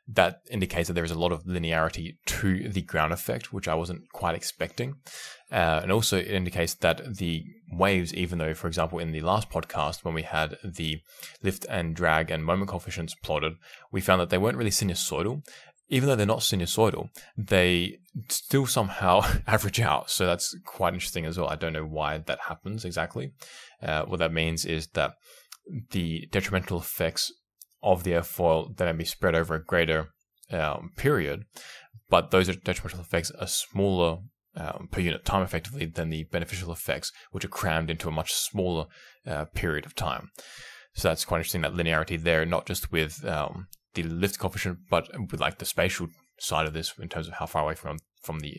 that 0.06 0.42
indicates 0.50 0.88
that 0.88 0.94
there 0.94 1.04
is 1.04 1.10
a 1.10 1.18
lot 1.18 1.32
of 1.32 1.44
linearity 1.44 2.16
to 2.26 2.68
the 2.68 2.82
ground 2.82 3.12
effect, 3.12 3.52
which 3.52 3.68
I 3.68 3.74
wasn't 3.74 4.10
quite 4.12 4.34
expecting. 4.34 4.96
Uh, 5.50 5.80
and 5.82 5.90
also, 5.90 6.18
it 6.18 6.28
indicates 6.28 6.74
that 6.74 7.16
the 7.16 7.44
waves, 7.72 8.12
even 8.12 8.38
though, 8.38 8.54
for 8.54 8.66
example, 8.66 8.98
in 8.98 9.12
the 9.12 9.22
last 9.22 9.48
podcast, 9.48 10.04
when 10.04 10.14
we 10.14 10.22
had 10.22 10.58
the 10.62 11.00
lift 11.42 11.64
and 11.70 11.96
drag 11.96 12.30
and 12.30 12.44
moment 12.44 12.70
coefficients 12.70 13.14
plotted, 13.14 13.54
we 13.90 14.00
found 14.00 14.20
that 14.20 14.30
they 14.30 14.38
weren't 14.38 14.58
really 14.58 14.70
sinusoidal. 14.70 15.42
Even 15.88 16.08
though 16.08 16.16
they're 16.16 16.26
not 16.26 16.40
sinusoidal, 16.40 17.08
they 17.36 17.98
still 18.28 18.66
somehow 18.66 19.20
average 19.46 19.80
out. 19.80 20.10
So 20.10 20.26
that's 20.26 20.54
quite 20.64 20.94
interesting 20.94 21.24
as 21.24 21.38
well. 21.38 21.48
I 21.48 21.56
don't 21.56 21.72
know 21.72 21.84
why 21.84 22.18
that 22.18 22.40
happens 22.48 22.84
exactly. 22.84 23.32
Uh, 23.82 24.04
what 24.04 24.18
that 24.18 24.32
means 24.32 24.64
is 24.64 24.88
that 24.88 25.12
the 25.90 26.26
detrimental 26.30 26.78
effects 26.78 27.32
of 27.84 28.02
the 28.02 28.12
airfoil 28.12 28.76
then 28.76 28.96
be 28.96 29.04
spread 29.04 29.34
over 29.34 29.54
a 29.54 29.64
greater 29.64 30.08
um, 30.50 30.90
period, 30.96 31.44
but 32.08 32.30
those 32.30 32.48
detrimental 32.48 33.00
effects 33.00 33.30
are 33.32 33.46
smaller 33.46 34.18
um, 34.56 34.88
per 34.90 35.00
unit 35.00 35.24
time 35.24 35.42
effectively 35.42 35.86
than 35.86 36.10
the 36.10 36.24
beneficial 36.24 36.72
effects, 36.72 37.12
which 37.32 37.44
are 37.44 37.48
crammed 37.48 37.90
into 37.90 38.08
a 38.08 38.12
much 38.12 38.32
smaller 38.32 38.86
uh, 39.26 39.44
period 39.46 39.84
of 39.84 39.94
time. 39.94 40.30
So 40.94 41.08
that's 41.08 41.24
quite 41.24 41.38
interesting 41.38 41.62
that 41.62 41.74
linearity 41.74 42.20
there, 42.20 42.46
not 42.46 42.66
just 42.66 42.92
with 42.92 43.24
um, 43.24 43.66
the 43.94 44.04
lift 44.04 44.38
coefficient, 44.38 44.78
but 44.88 45.08
with 45.30 45.40
like 45.40 45.58
the 45.58 45.64
spatial 45.64 46.08
side 46.38 46.66
of 46.66 46.72
this 46.72 46.94
in 47.00 47.08
terms 47.08 47.28
of 47.28 47.34
how 47.34 47.46
far 47.46 47.64
away 47.64 47.74
from 47.74 47.98
from 48.22 48.40
the 48.40 48.58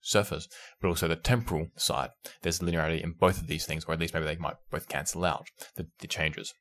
surface, 0.00 0.48
but 0.80 0.88
also 0.88 1.08
the 1.08 1.16
temporal 1.16 1.68
side. 1.76 2.10
There's 2.42 2.60
linearity 2.60 3.02
in 3.02 3.14
both 3.18 3.40
of 3.40 3.46
these 3.46 3.66
things, 3.66 3.84
or 3.84 3.94
at 3.94 4.00
least 4.00 4.14
maybe 4.14 4.26
they 4.26 4.36
might 4.36 4.56
both 4.70 4.88
cancel 4.88 5.24
out 5.24 5.46
the, 5.76 5.86
the 5.98 6.06
changes. 6.06 6.52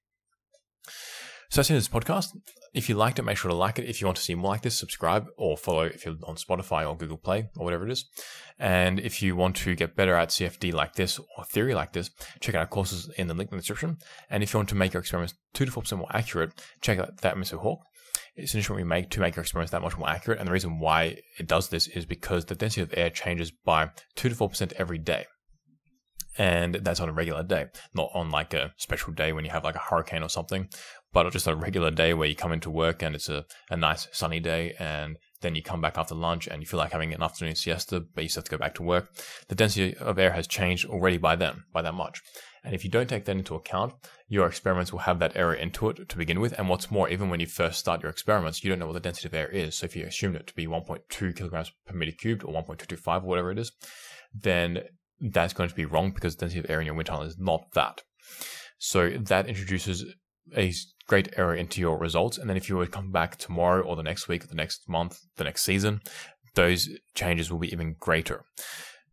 So 1.53 1.61
that's 1.61 1.69
this 1.69 1.87
podcast. 1.87 2.35
If 2.73 2.89
you 2.89 2.95
liked 2.95 3.19
it, 3.19 3.21
make 3.21 3.37
sure 3.37 3.51
to 3.51 3.55
like 3.55 3.77
it. 3.77 3.87
If 3.87 4.01
you 4.01 4.07
want 4.07 4.17
to 4.17 4.23
see 4.23 4.33
more 4.33 4.49
like 4.49 4.63
this, 4.63 4.75
subscribe 4.75 5.27
or 5.37 5.55
follow 5.55 5.83
if 5.83 6.03
you're 6.03 6.15
on 6.23 6.35
Spotify 6.35 6.89
or 6.89 6.97
Google 6.97 7.19
Play 7.19 7.47
or 7.57 7.63
whatever 7.63 7.85
it 7.85 7.91
is. 7.91 8.05
And 8.57 8.99
if 8.99 9.21
you 9.21 9.35
want 9.35 9.55
to 9.57 9.75
get 9.75 9.95
better 9.95 10.15
at 10.15 10.29
CFD 10.29 10.73
like 10.73 10.93
this 10.93 11.19
or 11.19 11.45
theory 11.45 11.75
like 11.75 11.93
this, 11.93 12.09
check 12.39 12.55
out 12.55 12.61
our 12.61 12.65
courses 12.65 13.07
in 13.19 13.27
the 13.27 13.35
link 13.35 13.51
in 13.51 13.57
the 13.57 13.61
description. 13.61 13.99
And 14.31 14.41
if 14.41 14.51
you 14.51 14.57
want 14.57 14.69
to 14.69 14.75
make 14.75 14.93
your 14.93 15.01
experiments 15.01 15.35
2 15.53 15.65
to 15.65 15.71
4% 15.71 15.95
more 15.95 16.07
accurate, 16.09 16.59
check 16.81 16.97
out 16.97 17.21
that 17.21 17.35
Mr. 17.35 17.59
Hawk. 17.59 17.81
It's 18.35 18.55
an 18.55 18.57
instrument 18.57 18.83
we 18.83 18.89
make 18.89 19.11
to 19.11 19.19
make 19.19 19.35
your 19.35 19.43
experiments 19.43 19.73
that 19.73 19.83
much 19.83 19.95
more 19.95 20.09
accurate. 20.09 20.39
And 20.39 20.47
the 20.47 20.53
reason 20.53 20.79
why 20.79 21.17
it 21.37 21.47
does 21.47 21.69
this 21.69 21.85
is 21.85 22.07
because 22.07 22.45
the 22.45 22.55
density 22.55 22.81
of 22.81 22.97
air 22.97 23.11
changes 23.11 23.51
by 23.51 23.91
2 24.15 24.29
to 24.29 24.33
4% 24.35 24.73
every 24.79 24.97
day 24.97 25.27
and 26.37 26.75
that's 26.75 26.99
on 26.99 27.09
a 27.09 27.13
regular 27.13 27.43
day, 27.43 27.67
not 27.93 28.09
on 28.13 28.31
like 28.31 28.53
a 28.53 28.73
special 28.77 29.13
day 29.13 29.33
when 29.33 29.45
you 29.45 29.51
have 29.51 29.63
like 29.63 29.75
a 29.75 29.79
hurricane 29.79 30.23
or 30.23 30.29
something, 30.29 30.67
but 31.13 31.31
just 31.31 31.47
a 31.47 31.55
regular 31.55 31.91
day 31.91 32.13
where 32.13 32.27
you 32.27 32.35
come 32.35 32.51
into 32.51 32.69
work 32.69 33.01
and 33.01 33.15
it's 33.15 33.29
a, 33.29 33.45
a 33.69 33.77
nice 33.77 34.07
sunny 34.11 34.39
day 34.39 34.75
and 34.79 35.17
then 35.41 35.55
you 35.55 35.61
come 35.61 35.79
back 35.79 35.97
after 35.97 36.15
lunch 36.15 36.47
and 36.47 36.61
you 36.61 36.65
feel 36.65 36.79
like 36.79 36.91
having 36.91 37.13
an 37.13 37.21
afternoon 37.21 37.55
siesta, 37.55 37.99
but 37.99 38.23
you 38.23 38.29
still 38.29 38.41
have 38.41 38.45
to 38.45 38.51
go 38.51 38.57
back 38.57 38.73
to 38.75 38.83
work. 38.83 39.13
The 39.47 39.55
density 39.55 39.95
of 39.97 40.17
air 40.17 40.31
has 40.31 40.47
changed 40.47 40.85
already 40.85 41.17
by 41.17 41.35
then, 41.35 41.63
by 41.71 41.83
that 41.83 41.93
much. 41.93 42.21
And 42.63 42.73
if 42.73 42.83
you 42.83 42.89
don't 42.89 43.07
take 43.07 43.25
that 43.25 43.35
into 43.35 43.55
account, 43.55 43.93
your 44.27 44.47
experiments 44.47 44.91
will 44.91 44.99
have 44.99 45.19
that 45.19 45.35
error 45.35 45.53
into 45.53 45.89
it 45.89 46.09
to 46.09 46.17
begin 46.17 46.39
with. 46.39 46.53
And 46.57 46.69
what's 46.69 46.89
more, 46.89 47.09
even 47.09 47.29
when 47.29 47.41
you 47.41 47.45
first 47.45 47.77
start 47.77 48.01
your 48.01 48.09
experiments, 48.09 48.63
you 48.63 48.69
don't 48.69 48.79
know 48.79 48.87
what 48.87 48.93
the 48.93 48.99
density 49.01 49.27
of 49.27 49.33
air 49.33 49.49
is. 49.49 49.75
So 49.75 49.85
if 49.85 49.95
you 49.95 50.05
assume 50.05 50.35
it 50.35 50.47
to 50.47 50.55
be 50.55 50.65
1.2 50.65 51.35
kilograms 51.35 51.71
per 51.85 51.95
meter 51.95 52.13
cubed 52.13 52.43
or 52.43 52.53
1.225 52.53 53.23
or 53.23 53.27
whatever 53.27 53.51
it 53.51 53.59
is, 53.59 53.71
then 54.33 54.83
that's 55.19 55.53
going 55.53 55.69
to 55.69 55.75
be 55.75 55.85
wrong 55.85 56.11
because 56.11 56.35
the 56.35 56.41
density 56.41 56.59
of 56.61 56.69
air 56.69 56.79
in 56.79 56.85
your 56.85 56.95
wind 56.95 57.07
tunnel 57.07 57.23
is 57.23 57.37
not 57.37 57.71
that. 57.73 58.01
So 58.79 59.09
that 59.09 59.47
introduces 59.47 60.05
a 60.55 60.73
great 61.07 61.33
error 61.37 61.55
into 61.55 61.81
your 61.81 61.97
results. 61.97 62.37
And 62.37 62.49
then 62.49 62.57
if 62.57 62.69
you 62.69 62.77
were 62.77 62.85
to 62.85 62.91
come 62.91 63.11
back 63.11 63.37
tomorrow 63.37 63.83
or 63.83 63.95
the 63.95 64.03
next 64.03 64.27
week, 64.27 64.43
or 64.43 64.47
the 64.47 64.55
next 64.55 64.87
month, 64.87 65.19
the 65.37 65.43
next 65.43 65.63
season, 65.63 66.01
those 66.55 66.89
changes 67.15 67.51
will 67.51 67.59
be 67.59 67.71
even 67.71 67.95
greater. 67.99 68.45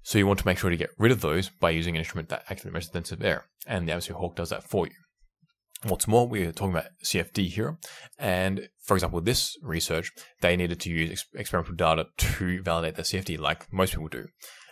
So 0.02 0.18
you 0.18 0.26
want 0.26 0.38
to 0.40 0.46
make 0.46 0.58
sure 0.58 0.70
to 0.70 0.76
get 0.76 0.90
rid 0.98 1.12
of 1.12 1.20
those 1.20 1.48
by 1.48 1.70
using 1.70 1.94
an 1.94 2.00
instrument 2.00 2.28
that 2.30 2.44
accurately 2.48 2.72
measures 2.72 2.90
the 2.90 2.98
density 2.98 3.20
of 3.20 3.26
air. 3.26 3.44
And 3.66 3.86
the 3.86 3.92
Atmosphere 3.92 4.16
Hawk 4.16 4.36
does 4.36 4.50
that 4.50 4.64
for 4.64 4.86
you. 4.86 4.92
What's 5.84 6.06
more, 6.06 6.28
we're 6.28 6.52
talking 6.52 6.72
about 6.74 6.90
CFD 7.04 7.48
here. 7.48 7.78
And 8.18 8.68
for 8.84 8.96
example, 8.96 9.16
with 9.16 9.24
this 9.24 9.56
research, 9.62 10.12
they 10.42 10.56
needed 10.56 10.80
to 10.80 10.90
use 10.90 11.24
experimental 11.34 11.74
data 11.74 12.06
to 12.16 12.62
validate 12.62 12.96
their 12.96 13.04
CFD 13.04 13.38
like 13.38 13.72
most 13.72 13.92
people 13.92 14.08
do. 14.08 14.26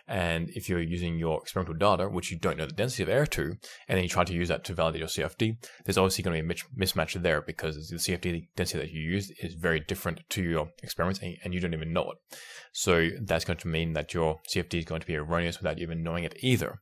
And 0.08 0.48
if 0.50 0.68
you're 0.68 0.80
using 0.80 1.18
your 1.18 1.42
experimental 1.42 1.74
data, 1.74 2.08
which 2.08 2.30
you 2.30 2.38
don't 2.38 2.56
know 2.56 2.66
the 2.66 2.72
density 2.72 3.02
of 3.02 3.10
air 3.10 3.26
to, 3.26 3.42
and 3.42 3.96
then 3.96 4.02
you 4.02 4.08
try 4.08 4.24
to 4.24 4.32
use 4.32 4.48
that 4.48 4.64
to 4.64 4.74
validate 4.74 5.00
your 5.00 5.08
CFD, 5.08 5.56
there's 5.84 5.98
obviously 5.98 6.24
going 6.24 6.36
to 6.36 6.42
be 6.42 6.60
a 6.60 6.84
mismatch 6.84 7.20
there 7.22 7.42
because 7.42 7.88
the 7.88 7.96
CFD 7.96 8.48
density 8.56 8.78
that 8.78 8.90
you 8.90 9.02
use 9.02 9.30
is 9.42 9.54
very 9.54 9.80
different 9.80 10.20
to 10.30 10.42
your 10.42 10.70
experiments 10.82 11.20
and 11.20 11.52
you 11.52 11.60
don't 11.60 11.74
even 11.74 11.92
know 11.92 12.10
it. 12.10 12.18
So 12.72 13.10
that's 13.20 13.44
going 13.44 13.58
to 13.58 13.68
mean 13.68 13.92
that 13.92 14.14
your 14.14 14.38
CFD 14.52 14.78
is 14.78 14.84
going 14.84 15.00
to 15.02 15.06
be 15.06 15.16
erroneous 15.16 15.58
without 15.58 15.78
even 15.78 16.02
knowing 16.02 16.24
it 16.24 16.36
either. 16.40 16.80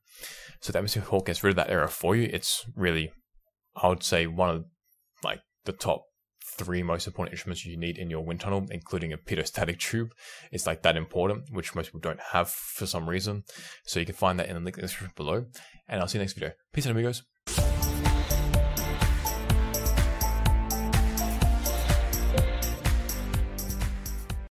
So 0.61 0.73
that 0.73 0.79
Atmosphere 0.79 1.03
Hawk 1.03 1.27
gets 1.27 1.43
rid 1.43 1.51
of 1.51 1.57
that 1.57 1.71
error 1.71 1.89
for 1.89 2.15
you. 2.17 2.31
It's 2.33 2.65
really, 2.75 3.11
I 3.77 3.89
would 3.89 4.03
say, 4.03 4.27
one 4.27 4.51
of 4.51 4.65
like 5.23 5.41
the 5.65 5.73
top 5.73 6.06
three 6.47 6.83
most 6.83 7.07
important 7.07 7.35
instruments 7.35 7.65
you 7.67 7.77
need 7.77 7.99
in 7.99 8.11
your 8.11 8.25
wind 8.25 8.41
tunnel, 8.41 8.67
including 8.71 9.13
a 9.13 9.19
pitot-static 9.19 9.79
tube. 9.79 10.15
It's 10.53 10.67
like 10.67 10.83
that 10.83 10.97
important, 10.97 11.51
which 11.51 11.75
most 11.75 11.87
people 11.87 12.01
don't 12.01 12.21
have 12.33 12.49
for 12.49 12.87
some 12.87 13.09
reason. 13.09 13.45
So 13.85 14.01
you 14.01 14.07
can 14.07 14.15
find 14.15 14.39
that 14.39 14.49
in 14.49 14.55
the 14.55 14.61
link 14.61 14.77
in 14.77 14.83
the 14.83 14.89
description 14.89 15.13
below. 15.17 15.47
And 15.89 16.01
I'll 16.01 16.09
see 16.09 16.19
you 16.19 16.23
next 16.23 16.35
video. 16.35 16.53
Peace 16.73 16.87
out, 16.87 16.93
amigos. 16.93 17.23